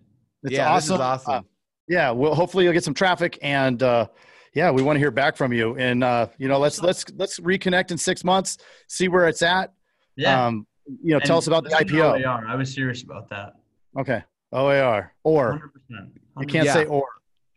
It's 0.43 0.53
yeah 0.53 0.69
awesome. 0.69 0.75
this 0.75 0.95
is 0.95 1.01
awesome 1.01 1.33
Uh, 1.33 1.41
yeah, 1.87 2.11
well, 2.11 2.33
hopefully 2.35 2.63
you'll 2.65 2.73
get 2.73 2.83
some 2.83 2.93
traffic, 2.93 3.37
and 3.41 3.81
uh, 3.83 4.07
yeah, 4.55 4.71
we 4.71 4.81
want 4.81 4.95
to 4.95 4.99
hear 4.99 5.11
back 5.11 5.35
from 5.37 5.53
you. 5.53 5.75
And 5.77 6.03
uh, 6.03 6.27
you 6.39 6.47
know, 6.47 6.57
let's 6.57 6.81
let's 6.81 7.05
let's 7.15 7.39
reconnect 7.39 7.91
in 7.91 7.97
six 7.97 8.23
months, 8.23 8.57
see 8.87 9.07
where 9.09 9.27
it's 9.27 9.41
at. 9.41 9.73
Yeah. 10.15 10.45
Um, 10.45 10.65
you 11.03 11.13
know, 11.13 11.19
tell 11.19 11.37
us 11.37 11.47
about 11.47 11.63
the 11.65 11.71
IPO. 11.71 12.23
OAR. 12.25 12.45
I 12.47 12.55
was 12.55 12.73
serious 12.73 13.03
about 13.03 13.29
that. 13.29 13.53
Okay, 13.99 14.23
OAR 14.51 15.13
or 15.23 15.71
100%. 15.91 16.09
you 16.39 16.47
can't 16.47 16.65
Yeah. 16.65 16.73
say 16.73 16.85
or. 16.85 17.03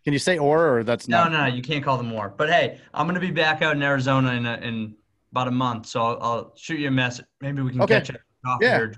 Can 0.04 0.12
you 0.14 0.18
say 0.18 0.38
or 0.38 0.78
or 0.78 0.84
that's 0.84 1.06
No, 1.06 1.24
not? 1.24 1.32
no, 1.32 1.44
you 1.54 1.60
can't 1.60 1.84
call 1.84 1.98
them 1.98 2.10
or. 2.12 2.30
But 2.30 2.48
hey, 2.48 2.80
I'm 2.94 3.06
gonna 3.06 3.20
be 3.20 3.30
back 3.30 3.60
out 3.62 3.76
in 3.76 3.82
Arizona 3.82 4.32
in 4.32 4.46
a, 4.46 4.54
in 4.56 4.94
about 5.32 5.48
a 5.48 5.50
month, 5.50 5.84
so 5.86 6.00
I'll, 6.02 6.18
I'll 6.22 6.52
shoot 6.56 6.78
you 6.80 6.88
a 6.88 6.90
message. 6.90 7.26
Maybe 7.42 7.60
we 7.60 7.72
can 7.72 7.82
Okay. 7.82 7.94
catch 7.98 8.10
up. 8.10 8.16
Coffee 8.44 8.64
Yeah. 8.64 8.78
or- 8.78 8.94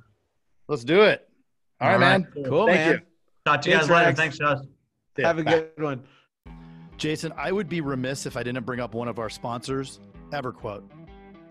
Let's 0.68 0.84
do 0.84 1.00
it. 1.02 1.28
All 1.80 1.88
right, 1.88 1.94
All 1.94 2.00
right, 2.00 2.20
man. 2.20 2.28
cool. 2.32 2.44
cool 2.44 2.66
Thank 2.66 2.78
man 2.78 2.90
you. 2.92 3.00
Talk 3.44 3.62
to 3.62 3.70
you 3.70 3.74
Thanks, 3.76 3.88
guys 3.88 3.96
later. 3.96 4.06
Rex. 4.06 4.18
Thanks, 4.20 4.38
Josh. 4.38 4.58
have 5.18 5.38
a 5.38 5.42
Bye. 5.42 5.50
good 5.50 5.82
one 5.82 6.04
Jason, 7.00 7.32
I 7.38 7.50
would 7.50 7.66
be 7.66 7.80
remiss 7.80 8.26
if 8.26 8.36
I 8.36 8.42
didn't 8.42 8.66
bring 8.66 8.78
up 8.78 8.92
one 8.92 9.08
of 9.08 9.18
our 9.18 9.30
sponsors, 9.30 10.00
EverQuote. 10.32 10.82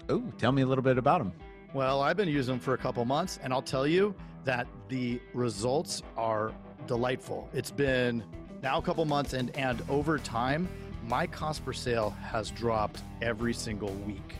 oh 0.09 0.21
tell 0.37 0.51
me 0.51 0.61
a 0.61 0.65
little 0.65 0.83
bit 0.83 0.99
about 0.99 1.17
them 1.17 1.33
Well, 1.73 2.01
I've 2.03 2.15
been 2.15 2.29
using 2.29 2.53
them 2.53 2.59
for 2.59 2.75
a 2.75 2.77
couple 2.77 3.03
months, 3.03 3.39
and 3.41 3.51
I'll 3.51 3.63
tell 3.63 3.87
you 3.87 4.13
that 4.43 4.67
the 4.89 5.19
results 5.33 6.03
are 6.15 6.53
delightful. 6.85 7.49
It's 7.51 7.71
been 7.71 8.23
now 8.61 8.77
a 8.77 8.81
couple 8.83 9.03
months, 9.05 9.33
and 9.33 9.49
and 9.57 9.81
over 9.89 10.19
time, 10.19 10.69
my 11.07 11.25
cost 11.25 11.65
per 11.65 11.73
sale 11.73 12.11
has 12.21 12.51
dropped 12.51 13.01
every 13.23 13.53
single 13.53 13.91
week. 14.05 14.35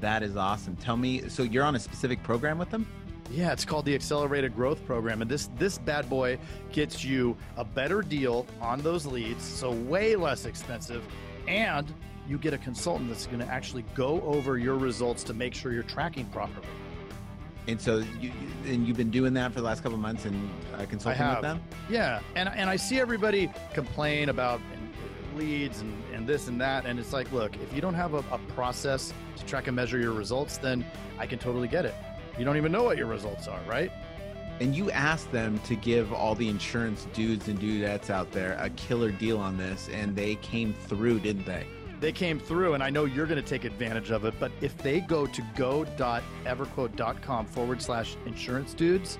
that 0.00 0.22
is 0.24 0.36
awesome 0.36 0.74
tell 0.76 0.96
me 0.96 1.26
so 1.28 1.42
you're 1.44 1.64
on 1.64 1.76
a 1.76 1.78
specific 1.78 2.20
program 2.24 2.58
with 2.58 2.68
them 2.70 2.84
Yeah, 3.30 3.52
it's 3.52 3.64
called 3.64 3.84
the 3.84 3.94
Accelerated 3.94 4.54
Growth 4.54 4.84
Program, 4.86 5.20
and 5.20 5.30
this 5.30 5.50
this 5.58 5.78
bad 5.78 6.08
boy 6.08 6.38
gets 6.72 7.04
you 7.04 7.36
a 7.56 7.64
better 7.64 8.00
deal 8.02 8.46
on 8.60 8.80
those 8.80 9.04
leads, 9.04 9.44
so 9.44 9.72
way 9.72 10.14
less 10.16 10.46
expensive, 10.46 11.04
and 11.48 11.92
you 12.28 12.38
get 12.38 12.54
a 12.54 12.58
consultant 12.58 13.08
that's 13.08 13.26
going 13.26 13.40
to 13.40 13.46
actually 13.46 13.84
go 13.94 14.20
over 14.22 14.58
your 14.58 14.76
results 14.76 15.22
to 15.24 15.34
make 15.34 15.54
sure 15.54 15.72
you're 15.72 15.82
tracking 15.82 16.24
properly. 16.26 16.66
and 17.68 17.80
so 17.80 18.02
you 18.20 18.32
and 18.64 18.86
you've 18.86 18.96
been 18.96 19.10
doing 19.10 19.34
that 19.34 19.52
for 19.52 19.60
the 19.60 19.66
last 19.66 19.82
couple 19.82 19.96
of 19.96 20.00
months 20.02 20.24
and 20.24 20.48
uh, 20.74 20.84
consulting 20.86 21.28
with 21.28 21.42
them 21.42 21.60
Yeah, 21.90 22.20
and 22.36 22.48
and 22.48 22.70
I 22.70 22.76
see 22.76 23.00
everybody 23.00 23.50
complain 23.74 24.28
about 24.28 24.60
leads 25.36 25.80
and, 25.82 25.92
and 26.14 26.26
this 26.26 26.48
and 26.48 26.58
that, 26.60 26.86
and 26.86 26.98
it's 26.98 27.12
like, 27.12 27.30
look, 27.32 27.54
if 27.56 27.74
you 27.74 27.80
don't 27.82 27.94
have 27.94 28.14
a, 28.14 28.24
a 28.32 28.38
process 28.54 29.12
to 29.36 29.44
track 29.44 29.66
and 29.66 29.76
measure 29.76 29.98
your 29.98 30.12
results, 30.12 30.56
then 30.58 30.84
I 31.18 31.26
can 31.26 31.38
totally 31.38 31.68
get 31.68 31.84
it. 31.84 31.94
You 32.38 32.44
don't 32.44 32.56
even 32.56 32.72
know 32.72 32.82
what 32.82 32.98
your 32.98 33.06
results 33.06 33.46
are, 33.48 33.60
right? 33.66 33.90
And 34.60 34.74
you 34.74 34.90
asked 34.90 35.30
them 35.32 35.58
to 35.60 35.76
give 35.76 36.12
all 36.12 36.34
the 36.34 36.48
insurance 36.48 37.06
dudes 37.12 37.48
and 37.48 37.60
dudettes 37.60 38.10
out 38.10 38.32
there 38.32 38.58
a 38.60 38.70
killer 38.70 39.10
deal 39.10 39.38
on 39.38 39.56
this, 39.56 39.88
and 39.92 40.16
they 40.16 40.36
came 40.36 40.72
through, 40.72 41.20
didn't 41.20 41.44
they? 41.44 41.66
They 42.00 42.12
came 42.12 42.38
through, 42.38 42.74
and 42.74 42.82
I 42.82 42.90
know 42.90 43.06
you're 43.06 43.26
going 43.26 43.42
to 43.42 43.48
take 43.48 43.64
advantage 43.64 44.10
of 44.10 44.26
it. 44.26 44.34
But 44.38 44.52
if 44.60 44.76
they 44.78 45.00
go 45.00 45.26
to 45.26 45.42
go.everquote.com 45.56 47.46
forward 47.46 47.82
slash 47.82 48.16
insurance 48.26 48.74
dudes, 48.74 49.18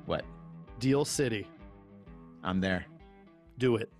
What? 0.05 0.23
Deal 0.79 1.05
City. 1.05 1.47
I'm 2.43 2.61
there. 2.61 2.85
Do 3.57 3.77
it. 3.77 3.91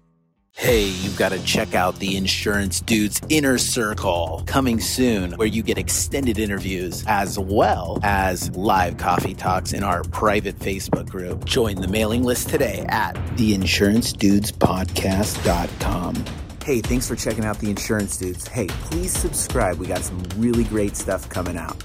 Hey, 0.55 0.83
you've 0.85 1.17
got 1.17 1.29
to 1.29 1.43
check 1.43 1.73
out 1.73 1.97
the 1.99 2.15
Insurance 2.15 2.79
Dudes 2.79 3.19
Inner 3.27 3.57
Circle 3.57 4.43
coming 4.45 4.79
soon, 4.79 5.31
where 5.33 5.47
you 5.47 5.63
get 5.63 5.79
extended 5.79 6.37
interviews 6.37 7.03
as 7.07 7.39
well 7.39 7.99
as 8.03 8.55
live 8.55 8.97
coffee 8.97 9.33
talks 9.33 9.73
in 9.73 9.83
our 9.83 10.03
private 10.03 10.59
Facebook 10.59 11.09
group. 11.09 11.43
Join 11.43 11.81
the 11.81 11.87
mailing 11.87 12.23
list 12.23 12.49
today 12.49 12.85
at 12.89 13.15
theinsurancedudespodcast.com. 13.35 16.25
Hey, 16.63 16.81
thanks 16.81 17.07
for 17.07 17.15
checking 17.15 17.45
out 17.45 17.57
the 17.59 17.71
Insurance 17.71 18.15
Dudes. 18.15 18.47
Hey, 18.47 18.67
please 18.67 19.11
subscribe. 19.11 19.79
We 19.79 19.87
got 19.87 20.01
some 20.01 20.23
really 20.37 20.65
great 20.65 20.95
stuff 20.95 21.27
coming 21.29 21.57
out. 21.57 21.83